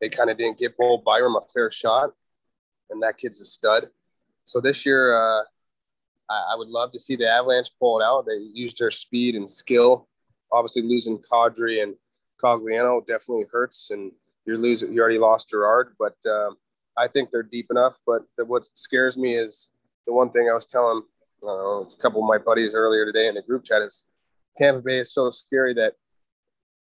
they 0.00 0.08
kind 0.08 0.30
of 0.30 0.38
didn't 0.38 0.58
give 0.58 0.76
Bo 0.76 0.98
Byram 0.98 1.36
a 1.36 1.42
fair 1.52 1.70
shot. 1.70 2.10
And 2.90 3.02
that 3.02 3.18
kid's 3.18 3.40
a 3.40 3.44
stud. 3.44 3.88
So 4.44 4.60
this 4.60 4.84
year, 4.84 5.14
uh, 5.14 5.42
I, 6.28 6.52
I 6.52 6.56
would 6.56 6.68
love 6.68 6.92
to 6.92 7.00
see 7.00 7.16
the 7.16 7.28
Avalanche 7.28 7.70
pull 7.78 8.00
it 8.00 8.04
out. 8.04 8.26
They 8.26 8.38
used 8.52 8.78
their 8.78 8.90
speed 8.90 9.34
and 9.34 9.48
skill. 9.48 10.08
Obviously, 10.50 10.82
losing 10.82 11.18
Kadri 11.18 11.82
and 11.82 11.94
Cogliano 12.42 13.06
definitely 13.06 13.46
hurts, 13.52 13.90
and 13.90 14.10
you're 14.44 14.58
losing. 14.58 14.92
You 14.92 15.00
already 15.00 15.18
lost 15.18 15.50
Girard, 15.50 15.94
but 15.98 16.16
um, 16.28 16.56
I 16.96 17.06
think 17.06 17.30
they're 17.30 17.42
deep 17.44 17.68
enough. 17.70 17.98
But 18.06 18.22
the, 18.36 18.44
what 18.44 18.64
scares 18.76 19.16
me 19.16 19.34
is 19.34 19.70
the 20.06 20.12
one 20.12 20.30
thing 20.30 20.48
I 20.50 20.54
was 20.54 20.66
telling 20.66 21.02
a 21.42 21.84
couple 22.02 22.22
of 22.22 22.28
my 22.28 22.38
buddies 22.38 22.74
earlier 22.74 23.06
today 23.06 23.28
in 23.28 23.34
the 23.34 23.42
group 23.42 23.64
chat 23.64 23.82
is 23.82 24.06
Tampa 24.56 24.80
Bay 24.80 24.98
is 24.98 25.12
so 25.12 25.30
scary 25.30 25.74
that 25.74 25.94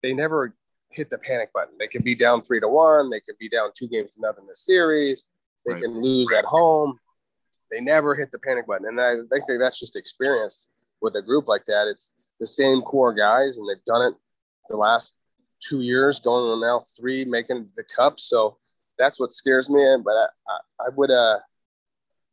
they 0.02 0.12
never 0.12 0.54
hit 0.94 1.10
the 1.10 1.18
panic 1.18 1.52
button. 1.52 1.74
They 1.78 1.88
can 1.88 2.02
be 2.02 2.14
down 2.14 2.42
three 2.42 2.60
to 2.60 2.68
one. 2.68 3.10
They 3.10 3.20
can 3.20 3.34
be 3.38 3.48
down 3.48 3.70
two 3.76 3.88
games 3.88 4.14
to 4.14 4.22
nothing 4.22 4.44
in 4.44 4.48
the 4.48 4.56
series. 4.56 5.26
They 5.66 5.74
right. 5.74 5.82
can 5.82 6.00
lose 6.02 6.32
at 6.32 6.44
home. 6.44 6.98
They 7.70 7.80
never 7.80 8.14
hit 8.14 8.30
the 8.30 8.38
panic 8.38 8.66
button, 8.66 8.86
and 8.86 9.00
I 9.00 9.14
think 9.14 9.44
that's 9.58 9.80
just 9.80 9.96
experience 9.96 10.68
with 11.00 11.16
a 11.16 11.22
group 11.22 11.48
like 11.48 11.64
that. 11.66 11.88
It's 11.88 12.12
the 12.38 12.46
same 12.46 12.82
core 12.82 13.12
guys, 13.12 13.58
and 13.58 13.68
they've 13.68 13.84
done 13.84 14.02
it 14.02 14.14
the 14.68 14.76
last 14.76 15.16
two 15.60 15.80
years, 15.80 16.20
going 16.20 16.44
on 16.44 16.60
now 16.60 16.82
three, 16.98 17.24
making 17.24 17.68
the 17.74 17.84
cup. 17.84 18.20
So 18.20 18.58
that's 18.98 19.18
what 19.18 19.32
scares 19.32 19.70
me. 19.70 19.82
But 20.04 20.12
I, 20.12 20.26
I, 20.48 20.86
I 20.86 20.88
would 20.94 21.10
uh 21.10 21.38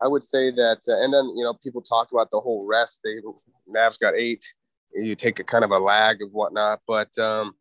I 0.02 0.08
would 0.08 0.24
say 0.24 0.52
that, 0.52 0.80
uh, 0.88 1.04
and 1.04 1.14
then 1.14 1.32
you 1.36 1.44
know 1.44 1.54
people 1.64 1.82
talk 1.82 2.12
about 2.12 2.32
the 2.32 2.40
whole 2.40 2.68
rest. 2.68 3.02
They 3.04 3.18
Mavs 3.74 4.00
got 4.00 4.16
eight. 4.16 4.44
You 4.94 5.16
take 5.16 5.40
a 5.40 5.44
kind 5.44 5.64
of 5.64 5.72
a 5.72 5.80
lag 5.80 6.22
of 6.22 6.32
whatnot, 6.32 6.82
but 6.88 7.18
um, 7.18 7.54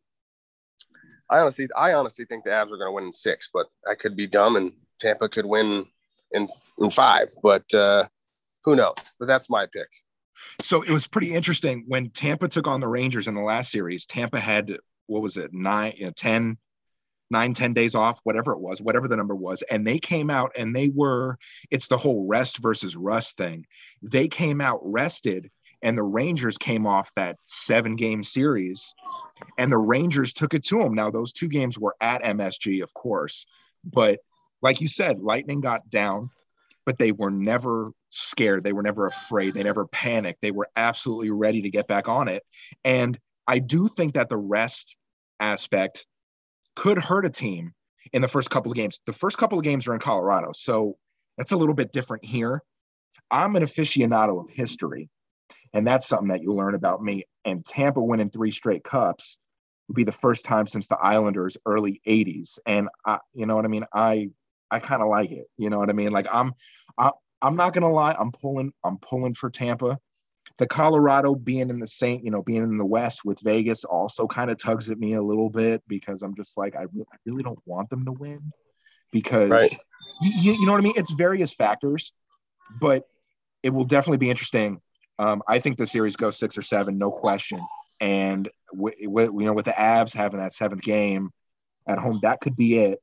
I 1.31 1.39
honestly, 1.39 1.67
I 1.75 1.93
honestly 1.93 2.25
think 2.25 2.43
the 2.43 2.51
Avs 2.51 2.71
are 2.71 2.77
going 2.77 2.89
to 2.89 2.91
win 2.91 3.05
in 3.05 3.13
six. 3.13 3.49
But 3.51 3.67
I 3.89 3.95
could 3.95 4.15
be 4.15 4.27
dumb, 4.27 4.57
and 4.57 4.73
Tampa 4.99 5.29
could 5.29 5.45
win 5.45 5.85
in 6.31 6.47
in 6.77 6.89
five. 6.89 7.29
But 7.41 7.73
uh, 7.73 8.07
who 8.63 8.75
knows? 8.75 8.95
But 9.19 9.27
that's 9.27 9.49
my 9.49 9.65
pick. 9.65 9.87
So 10.61 10.81
it 10.81 10.89
was 10.89 11.07
pretty 11.07 11.33
interesting 11.33 11.85
when 11.87 12.09
Tampa 12.09 12.47
took 12.47 12.67
on 12.67 12.79
the 12.79 12.87
Rangers 12.87 13.27
in 13.27 13.35
the 13.35 13.41
last 13.41 13.71
series. 13.71 14.05
Tampa 14.05 14.39
had 14.39 14.77
what 15.07 15.21
was 15.21 15.37
it 15.37 15.53
nine, 15.53 15.93
you 15.97 16.05
know, 16.05 16.11
10, 16.15 16.57
nine, 17.29 17.53
10 17.53 17.73
days 17.73 17.95
off, 17.95 18.19
whatever 18.23 18.53
it 18.53 18.59
was, 18.59 18.81
whatever 18.81 19.07
the 19.07 19.17
number 19.17 19.35
was. 19.35 19.61
And 19.63 19.85
they 19.85 19.99
came 19.99 20.29
out 20.29 20.51
and 20.57 20.75
they 20.75 20.89
were, 20.89 21.37
it's 21.69 21.87
the 21.87 21.97
whole 21.97 22.27
rest 22.27 22.57
versus 22.59 22.95
rust 22.95 23.37
thing. 23.37 23.65
They 24.01 24.27
came 24.27 24.61
out 24.61 24.79
rested 24.83 25.49
and 25.83 25.97
the 25.97 26.03
Rangers 26.03 26.57
came 26.57 26.85
off 26.85 27.11
that 27.15 27.37
seven 27.45 27.95
game 27.95 28.23
series 28.23 28.93
and 29.57 29.71
the 29.71 29.77
Rangers 29.77 30.33
took 30.33 30.53
it 30.53 30.63
to 30.65 30.79
them. 30.79 30.93
Now, 30.93 31.09
those 31.09 31.33
two 31.33 31.47
games 31.47 31.77
were 31.77 31.95
at 32.01 32.23
MSG, 32.23 32.83
of 32.83 32.93
course, 32.93 33.45
but 33.83 34.19
like 34.61 34.81
you 34.81 34.87
said, 34.87 35.17
Lightning 35.19 35.61
got 35.61 35.89
down, 35.89 36.29
but 36.85 36.97
they 36.97 37.11
were 37.11 37.31
never 37.31 37.91
scared. 38.09 38.63
They 38.63 38.73
were 38.73 38.83
never 38.83 39.07
afraid. 39.07 39.53
They 39.53 39.63
never 39.63 39.87
panicked. 39.87 40.41
They 40.41 40.51
were 40.51 40.69
absolutely 40.75 41.31
ready 41.31 41.61
to 41.61 41.69
get 41.69 41.87
back 41.87 42.07
on 42.07 42.27
it. 42.27 42.43
And 42.83 43.17
I 43.47 43.59
do 43.59 43.87
think 43.87 44.13
that 44.13 44.29
the 44.29 44.37
rest 44.37 44.95
aspect 45.39 46.05
could 46.75 46.99
hurt 46.99 47.25
a 47.25 47.29
team 47.29 47.73
in 48.13 48.21
the 48.21 48.27
first 48.27 48.49
couple 48.49 48.71
of 48.71 48.75
games. 48.75 48.99
The 49.05 49.13
first 49.13 49.37
couple 49.37 49.57
of 49.57 49.63
games 49.63 49.87
are 49.87 49.93
in 49.93 49.99
Colorado, 49.99 50.51
so 50.53 50.97
that's 51.37 51.51
a 51.51 51.57
little 51.57 51.75
bit 51.75 51.91
different 51.91 52.23
here. 52.23 52.61
I'm 53.29 53.55
an 53.55 53.63
aficionado 53.63 54.41
of 54.41 54.49
history, 54.49 55.09
and 55.73 55.85
that's 55.85 56.07
something 56.07 56.29
that 56.29 56.41
you 56.41 56.53
learn 56.53 56.75
about 56.75 57.03
me. 57.03 57.25
And 57.45 57.65
Tampa 57.65 58.01
winning 58.01 58.29
three 58.29 58.51
straight 58.51 58.83
cups 58.83 59.37
would 59.87 59.95
be 59.95 60.03
the 60.03 60.11
first 60.11 60.45
time 60.45 60.67
since 60.67 60.87
the 60.87 60.97
Islanders' 60.97 61.57
early 61.65 62.01
'80s, 62.07 62.59
and 62.65 62.89
I, 63.05 63.19
you 63.33 63.45
know 63.45 63.55
what 63.55 63.65
I 63.65 63.69
mean. 63.69 63.85
I 63.93 64.29
I 64.69 64.79
kind 64.79 65.01
of 65.01 65.09
like 65.09 65.31
it. 65.31 65.47
You 65.57 65.69
know 65.69 65.79
what 65.79 65.89
I 65.89 65.93
mean? 65.93 66.11
Like 66.11 66.27
I'm 66.31 66.53
I, 66.97 67.11
I'm 67.41 67.55
not 67.55 67.73
gonna 67.73 67.91
lie. 67.91 68.15
I'm 68.17 68.31
pulling 68.31 68.73
I'm 68.83 68.97
pulling 68.97 69.33
for 69.33 69.49
Tampa 69.49 69.99
the 70.57 70.67
Colorado 70.67 71.35
being 71.35 71.69
in 71.69 71.79
the 71.79 71.87
same, 71.87 72.21
you 72.23 72.31
know, 72.31 72.41
being 72.43 72.63
in 72.63 72.77
the 72.77 72.85
West 72.85 73.25
with 73.25 73.39
Vegas 73.39 73.83
also 73.83 74.27
kind 74.27 74.51
of 74.51 74.57
tugs 74.57 74.89
at 74.89 74.99
me 74.99 75.13
a 75.13 75.21
little 75.21 75.49
bit 75.49 75.81
because 75.87 76.21
I'm 76.21 76.35
just 76.35 76.57
like, 76.57 76.75
I, 76.75 76.83
re- 76.83 77.05
I 77.11 77.17
really 77.25 77.43
don't 77.43 77.59
want 77.65 77.89
them 77.89 78.05
to 78.05 78.11
win 78.11 78.53
because 79.11 79.49
right. 79.49 79.71
you, 80.21 80.53
you 80.53 80.65
know 80.65 80.73
what 80.73 80.81
I 80.81 80.83
mean? 80.83 80.93
It's 80.95 81.11
various 81.11 81.53
factors, 81.53 82.13
but 82.79 83.05
it 83.63 83.71
will 83.71 83.85
definitely 83.85 84.17
be 84.17 84.29
interesting. 84.29 84.81
Um, 85.21 85.43
I 85.47 85.59
think 85.59 85.77
the 85.77 85.85
series 85.85 86.15
goes 86.15 86.39
six 86.39 86.57
or 86.57 86.63
seven, 86.63 86.97
no 86.97 87.11
question. 87.11 87.59
And 87.99 88.49
w- 88.73 88.95
w- 89.03 89.39
you 89.39 89.45
know, 89.45 89.53
with 89.53 89.65
the 89.65 89.71
Avs 89.71 90.15
having 90.15 90.39
that 90.39 90.51
seventh 90.51 90.81
game 90.81 91.29
at 91.87 91.99
home, 91.99 92.19
that 92.23 92.41
could 92.41 92.55
be 92.55 92.79
it. 92.79 92.99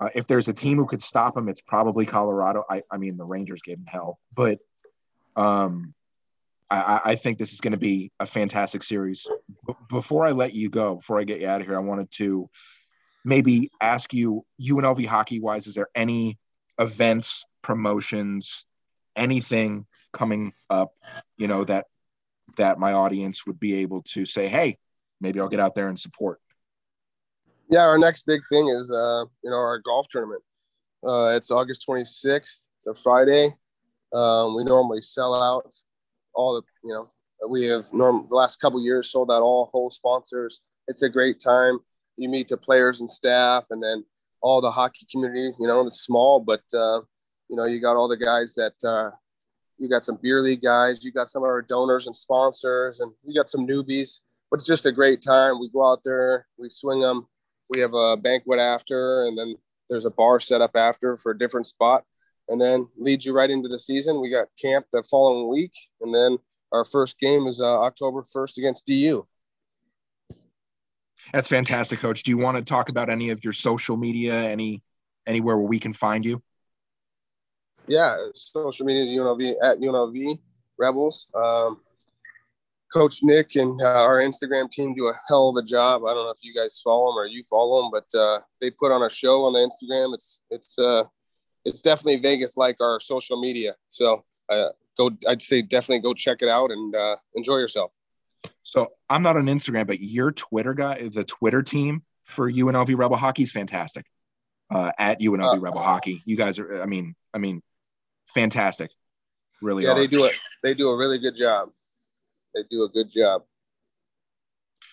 Uh, 0.00 0.08
if 0.14 0.26
there's 0.26 0.48
a 0.48 0.54
team 0.54 0.78
who 0.78 0.86
could 0.86 1.02
stop 1.02 1.34
them, 1.34 1.50
it's 1.50 1.60
probably 1.60 2.06
Colorado. 2.06 2.64
I, 2.70 2.82
I 2.90 2.96
mean, 2.96 3.18
the 3.18 3.26
Rangers 3.26 3.60
gave 3.60 3.76
them 3.76 3.86
hell, 3.86 4.18
but 4.34 4.60
um, 5.36 5.92
I, 6.70 7.00
I 7.04 7.14
think 7.16 7.36
this 7.36 7.52
is 7.52 7.60
going 7.60 7.72
to 7.72 7.78
be 7.78 8.10
a 8.18 8.24
fantastic 8.24 8.82
series. 8.82 9.28
B- 9.66 9.74
before 9.90 10.24
I 10.24 10.30
let 10.30 10.54
you 10.54 10.70
go, 10.70 10.94
before 10.94 11.20
I 11.20 11.24
get 11.24 11.38
you 11.42 11.48
out 11.48 11.60
of 11.60 11.66
here, 11.66 11.76
I 11.76 11.82
wanted 11.82 12.10
to 12.12 12.48
maybe 13.26 13.70
ask 13.78 14.14
you, 14.14 14.46
UNLV 14.58 15.04
hockey 15.04 15.38
wise, 15.38 15.66
is 15.66 15.74
there 15.74 15.90
any 15.94 16.38
events, 16.78 17.44
promotions, 17.60 18.64
anything 19.16 19.84
coming 20.12 20.52
up, 20.70 20.92
you 21.36 21.48
know, 21.48 21.64
that 21.64 21.86
that 22.56 22.78
my 22.78 22.92
audience 22.92 23.46
would 23.46 23.58
be 23.58 23.74
able 23.76 24.02
to 24.02 24.26
say, 24.26 24.48
hey, 24.48 24.78
maybe 25.20 25.40
I'll 25.40 25.48
get 25.48 25.60
out 25.60 25.74
there 25.74 25.88
and 25.88 25.98
support? 25.98 26.40
Yeah, 27.70 27.84
our 27.84 27.98
next 27.98 28.26
big 28.26 28.40
thing 28.50 28.68
is 28.68 28.90
uh, 28.90 29.24
you 29.42 29.50
know, 29.50 29.56
our 29.56 29.78
golf 29.78 30.06
tournament. 30.10 30.42
Uh, 31.06 31.28
it's 31.28 31.50
August 31.50 31.84
26th. 31.88 32.66
It's 32.76 32.86
a 32.86 32.94
Friday. 32.94 33.54
Um, 34.12 34.54
we 34.54 34.64
normally 34.64 35.00
sell 35.00 35.34
out 35.34 35.72
all 36.34 36.54
the 36.54 36.62
you 36.86 36.94
know 36.94 37.10
we 37.48 37.66
have 37.66 37.92
norm 37.92 38.26
the 38.28 38.36
last 38.36 38.60
couple 38.60 38.82
years 38.82 39.10
sold 39.10 39.30
out 39.30 39.42
all 39.42 39.70
whole 39.72 39.90
sponsors. 39.90 40.60
It's 40.88 41.02
a 41.02 41.08
great 41.08 41.40
time. 41.40 41.78
You 42.16 42.28
meet 42.28 42.48
the 42.48 42.56
players 42.56 43.00
and 43.00 43.08
staff, 43.08 43.64
and 43.70 43.82
then 43.82 44.04
all 44.42 44.60
the 44.60 44.70
hockey 44.70 45.06
community. 45.10 45.52
You 45.58 45.66
know, 45.66 45.86
it's 45.86 46.02
small, 46.02 46.40
but 46.40 46.62
uh, 46.74 47.00
you 47.48 47.56
know 47.56 47.64
you 47.64 47.80
got 47.80 47.96
all 47.96 48.08
the 48.08 48.16
guys 48.16 48.54
that 48.54 48.74
uh, 48.86 49.10
you 49.82 49.88
got 49.88 50.04
some 50.04 50.18
beer 50.22 50.40
league 50.40 50.62
guys. 50.62 51.04
You 51.04 51.12
got 51.12 51.28
some 51.28 51.42
of 51.42 51.48
our 51.48 51.62
donors 51.62 52.06
and 52.06 52.14
sponsors, 52.14 53.00
and 53.00 53.12
you 53.24 53.34
got 53.34 53.50
some 53.50 53.66
newbies. 53.66 54.20
But 54.50 54.60
it's 54.60 54.66
just 54.66 54.86
a 54.86 54.92
great 54.92 55.22
time. 55.22 55.58
We 55.60 55.68
go 55.70 55.90
out 55.90 56.02
there, 56.04 56.46
we 56.56 56.70
swing 56.70 57.00
them. 57.00 57.26
We 57.68 57.80
have 57.80 57.94
a 57.94 58.16
banquet 58.16 58.60
after, 58.60 59.26
and 59.26 59.36
then 59.36 59.56
there's 59.88 60.04
a 60.04 60.10
bar 60.10 60.40
set 60.40 60.60
up 60.60 60.76
after 60.76 61.16
for 61.16 61.32
a 61.32 61.38
different 61.38 61.66
spot 61.66 62.04
and 62.48 62.60
then 62.60 62.88
leads 62.96 63.24
you 63.24 63.32
right 63.32 63.50
into 63.50 63.68
the 63.68 63.78
season. 63.78 64.20
We 64.20 64.30
got 64.30 64.48
camp 64.60 64.86
the 64.92 65.02
following 65.02 65.48
week, 65.48 65.72
and 66.00 66.14
then 66.14 66.38
our 66.72 66.84
first 66.84 67.18
game 67.18 67.46
is 67.46 67.60
uh, 67.60 67.80
October 67.80 68.22
1st 68.22 68.58
against 68.58 68.86
DU. 68.86 69.26
That's 71.32 71.48
fantastic, 71.48 72.00
Coach. 72.00 72.24
Do 72.24 72.30
you 72.30 72.38
want 72.38 72.56
to 72.56 72.62
talk 72.62 72.88
about 72.88 73.08
any 73.08 73.30
of 73.30 73.42
your 73.44 73.52
social 73.52 73.96
media, 73.96 74.34
any 74.34 74.82
anywhere 75.26 75.56
where 75.56 75.66
we 75.66 75.78
can 75.78 75.92
find 75.92 76.24
you? 76.24 76.42
Yeah, 77.86 78.16
social 78.34 78.86
media 78.86 79.04
is 79.04 79.10
UNLV 79.10 79.54
at 79.62 79.78
UNLV 79.78 80.38
Rebels. 80.78 81.28
Um, 81.34 81.80
Coach 82.92 83.22
Nick 83.22 83.56
and 83.56 83.80
uh, 83.80 83.86
our 83.86 84.20
Instagram 84.20 84.70
team 84.70 84.94
do 84.94 85.08
a 85.08 85.18
hell 85.28 85.48
of 85.48 85.56
a 85.56 85.66
job. 85.66 86.02
I 86.04 86.12
don't 86.12 86.24
know 86.24 86.30
if 86.30 86.42
you 86.44 86.54
guys 86.54 86.80
follow 86.84 87.10
them 87.10 87.18
or 87.18 87.26
you 87.26 87.42
follow 87.48 87.82
them, 87.82 87.90
but 87.90 88.18
uh, 88.18 88.40
they 88.60 88.70
put 88.70 88.92
on 88.92 89.02
a 89.02 89.08
show 89.08 89.44
on 89.44 89.54
the 89.54 89.60
Instagram. 89.60 90.14
It's 90.14 90.40
it's 90.50 90.78
uh, 90.78 91.04
it's 91.64 91.80
definitely 91.80 92.20
Vegas 92.20 92.56
like 92.56 92.76
our 92.80 93.00
social 93.00 93.40
media. 93.40 93.74
So 93.88 94.24
uh, 94.48 94.68
go, 94.98 95.10
I'd 95.26 95.42
say 95.42 95.62
definitely 95.62 96.00
go 96.00 96.12
check 96.12 96.42
it 96.42 96.48
out 96.48 96.70
and 96.70 96.94
uh, 96.94 97.16
enjoy 97.34 97.56
yourself. 97.56 97.92
So 98.62 98.92
I'm 99.08 99.22
not 99.22 99.36
on 99.36 99.46
Instagram, 99.46 99.86
but 99.86 100.00
your 100.00 100.32
Twitter 100.32 100.74
guy, 100.74 101.08
the 101.08 101.24
Twitter 101.24 101.62
team 101.62 102.02
for 102.24 102.50
UNLV 102.50 102.96
Rebel 102.96 103.16
Hockey 103.16 103.42
is 103.42 103.52
fantastic. 103.52 104.06
Uh, 104.70 104.90
at 104.98 105.20
UNLV 105.20 105.56
uh, 105.56 105.60
Rebel 105.60 105.82
Hockey, 105.82 106.22
you 106.24 106.36
guys 106.36 106.58
are, 106.58 106.80
I 106.80 106.86
mean, 106.86 107.14
I 107.34 107.38
mean, 107.38 107.62
fantastic. 108.34 108.90
Really, 109.60 109.84
yeah, 109.84 109.90
are. 109.90 109.94
they 109.94 110.06
do 110.06 110.24
it. 110.24 110.32
They 110.62 110.74
do 110.74 110.88
a 110.88 110.96
really 110.96 111.18
good 111.18 111.36
job. 111.36 111.70
They 112.54 112.62
do 112.70 112.82
a 112.84 112.88
good 112.88 113.10
job. 113.10 113.42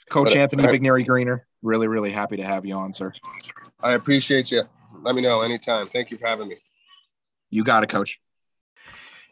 Coach 0.09 0.29
But, 0.29 0.37
uh, 0.37 0.41
Anthony 0.41 0.63
I- 0.65 0.67
Vignieri 0.67 1.05
Greener, 1.05 1.47
really, 1.61 1.87
really 1.87 2.11
happy 2.11 2.37
to 2.37 2.43
have 2.43 2.65
you 2.65 2.75
on, 2.75 2.93
sir. 2.93 3.13
I 3.81 3.93
appreciate 3.93 4.51
you. 4.51 4.63
Let 5.01 5.15
me 5.15 5.21
know 5.21 5.41
anytime. 5.41 5.87
Thank 5.87 6.11
you 6.11 6.17
for 6.17 6.27
having 6.27 6.47
me. 6.47 6.57
You 7.49 7.63
got 7.63 7.83
it, 7.83 7.89
coach. 7.89 8.19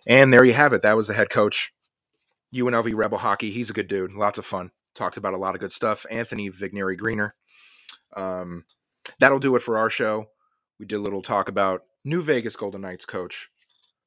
And 0.08 0.32
there 0.34 0.44
you 0.46 0.54
have 0.54 0.74
it. 0.74 0.84
That 0.84 0.96
was 0.96 1.08
the 1.08 1.14
head 1.14 1.30
coach, 1.30 1.74
UNLV 2.54 2.94
Rebel 2.96 3.18
Hockey. 3.18 3.52
He's 3.52 3.70
a 3.70 3.74
good 3.74 3.88
dude. 3.88 4.14
Lots 4.14 4.38
of 4.38 4.46
fun. 4.46 4.72
Talked 4.96 5.18
about 5.18 5.34
a 5.34 5.38
lot 5.38 5.54
of 5.54 5.62
good 5.62 5.72
stuff. 5.72 6.06
Anthony 6.10 6.50
Vignieri 6.50 6.98
Greener. 6.98 7.36
Um, 8.16 8.64
that'll 9.20 9.40
do 9.40 9.56
it 9.56 9.62
for 9.62 9.78
our 9.78 9.90
show. 9.90 10.30
We 10.80 10.86
did 10.86 10.96
a 10.96 11.02
little 11.02 11.22
talk 11.22 11.50
about 11.50 11.84
New 12.06 12.22
Vegas 12.22 12.56
Golden 12.56 12.82
Knights 12.82 13.06
coach 13.06 13.50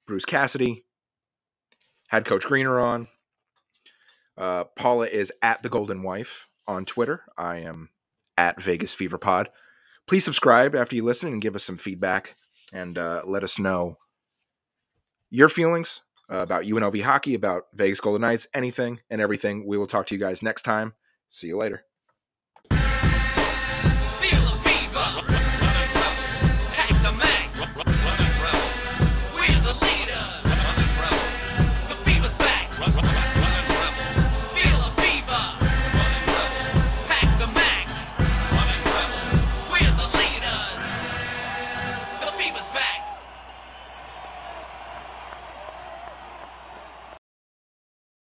Bruce 0.07 0.25
Cassidy. 0.25 0.85
Had 2.09 2.25
Coach 2.25 2.45
Greener 2.45 2.81
on. 2.81 3.07
Uh, 4.37 4.65
Paula 4.65 5.07
is 5.07 5.33
at 5.43 5.63
the 5.63 5.69
Golden 5.69 6.03
Wife 6.03 6.49
on 6.67 6.85
Twitter. 6.85 7.23
I 7.37 7.59
am 7.59 7.91
at 8.37 8.61
Vegas 8.61 8.95
Fever 8.95 9.19
Pod. 9.19 9.51
Please 10.07 10.25
subscribe 10.25 10.75
after 10.75 10.97
you 10.97 11.05
listen 11.05 11.33
and 11.33 11.43
give 11.43 11.55
us 11.55 11.63
some 11.63 11.77
feedback 11.77 12.37
and 12.73 12.99
uh, 12.99 13.23
let 13.25 13.45
us 13.45 13.59
know 13.59 13.97
your 15.31 15.49
feelings 15.49 16.01
uh, 16.33 16.39
about 16.39 16.65
UNLV 16.65 17.03
hockey, 17.03 17.35
about 17.35 17.65
Vegas 17.75 18.01
Golden 18.01 18.23
Knights, 18.23 18.49
anything 18.55 19.01
and 19.11 19.21
everything. 19.21 19.67
We 19.67 19.79
will 19.79 19.87
talk 19.87 20.07
to 20.07 20.15
you 20.15 20.21
guys 20.21 20.43
next 20.43 20.63
time. 20.63 20.95
See 21.29 21.49
you 21.49 21.57
later. 21.57 21.85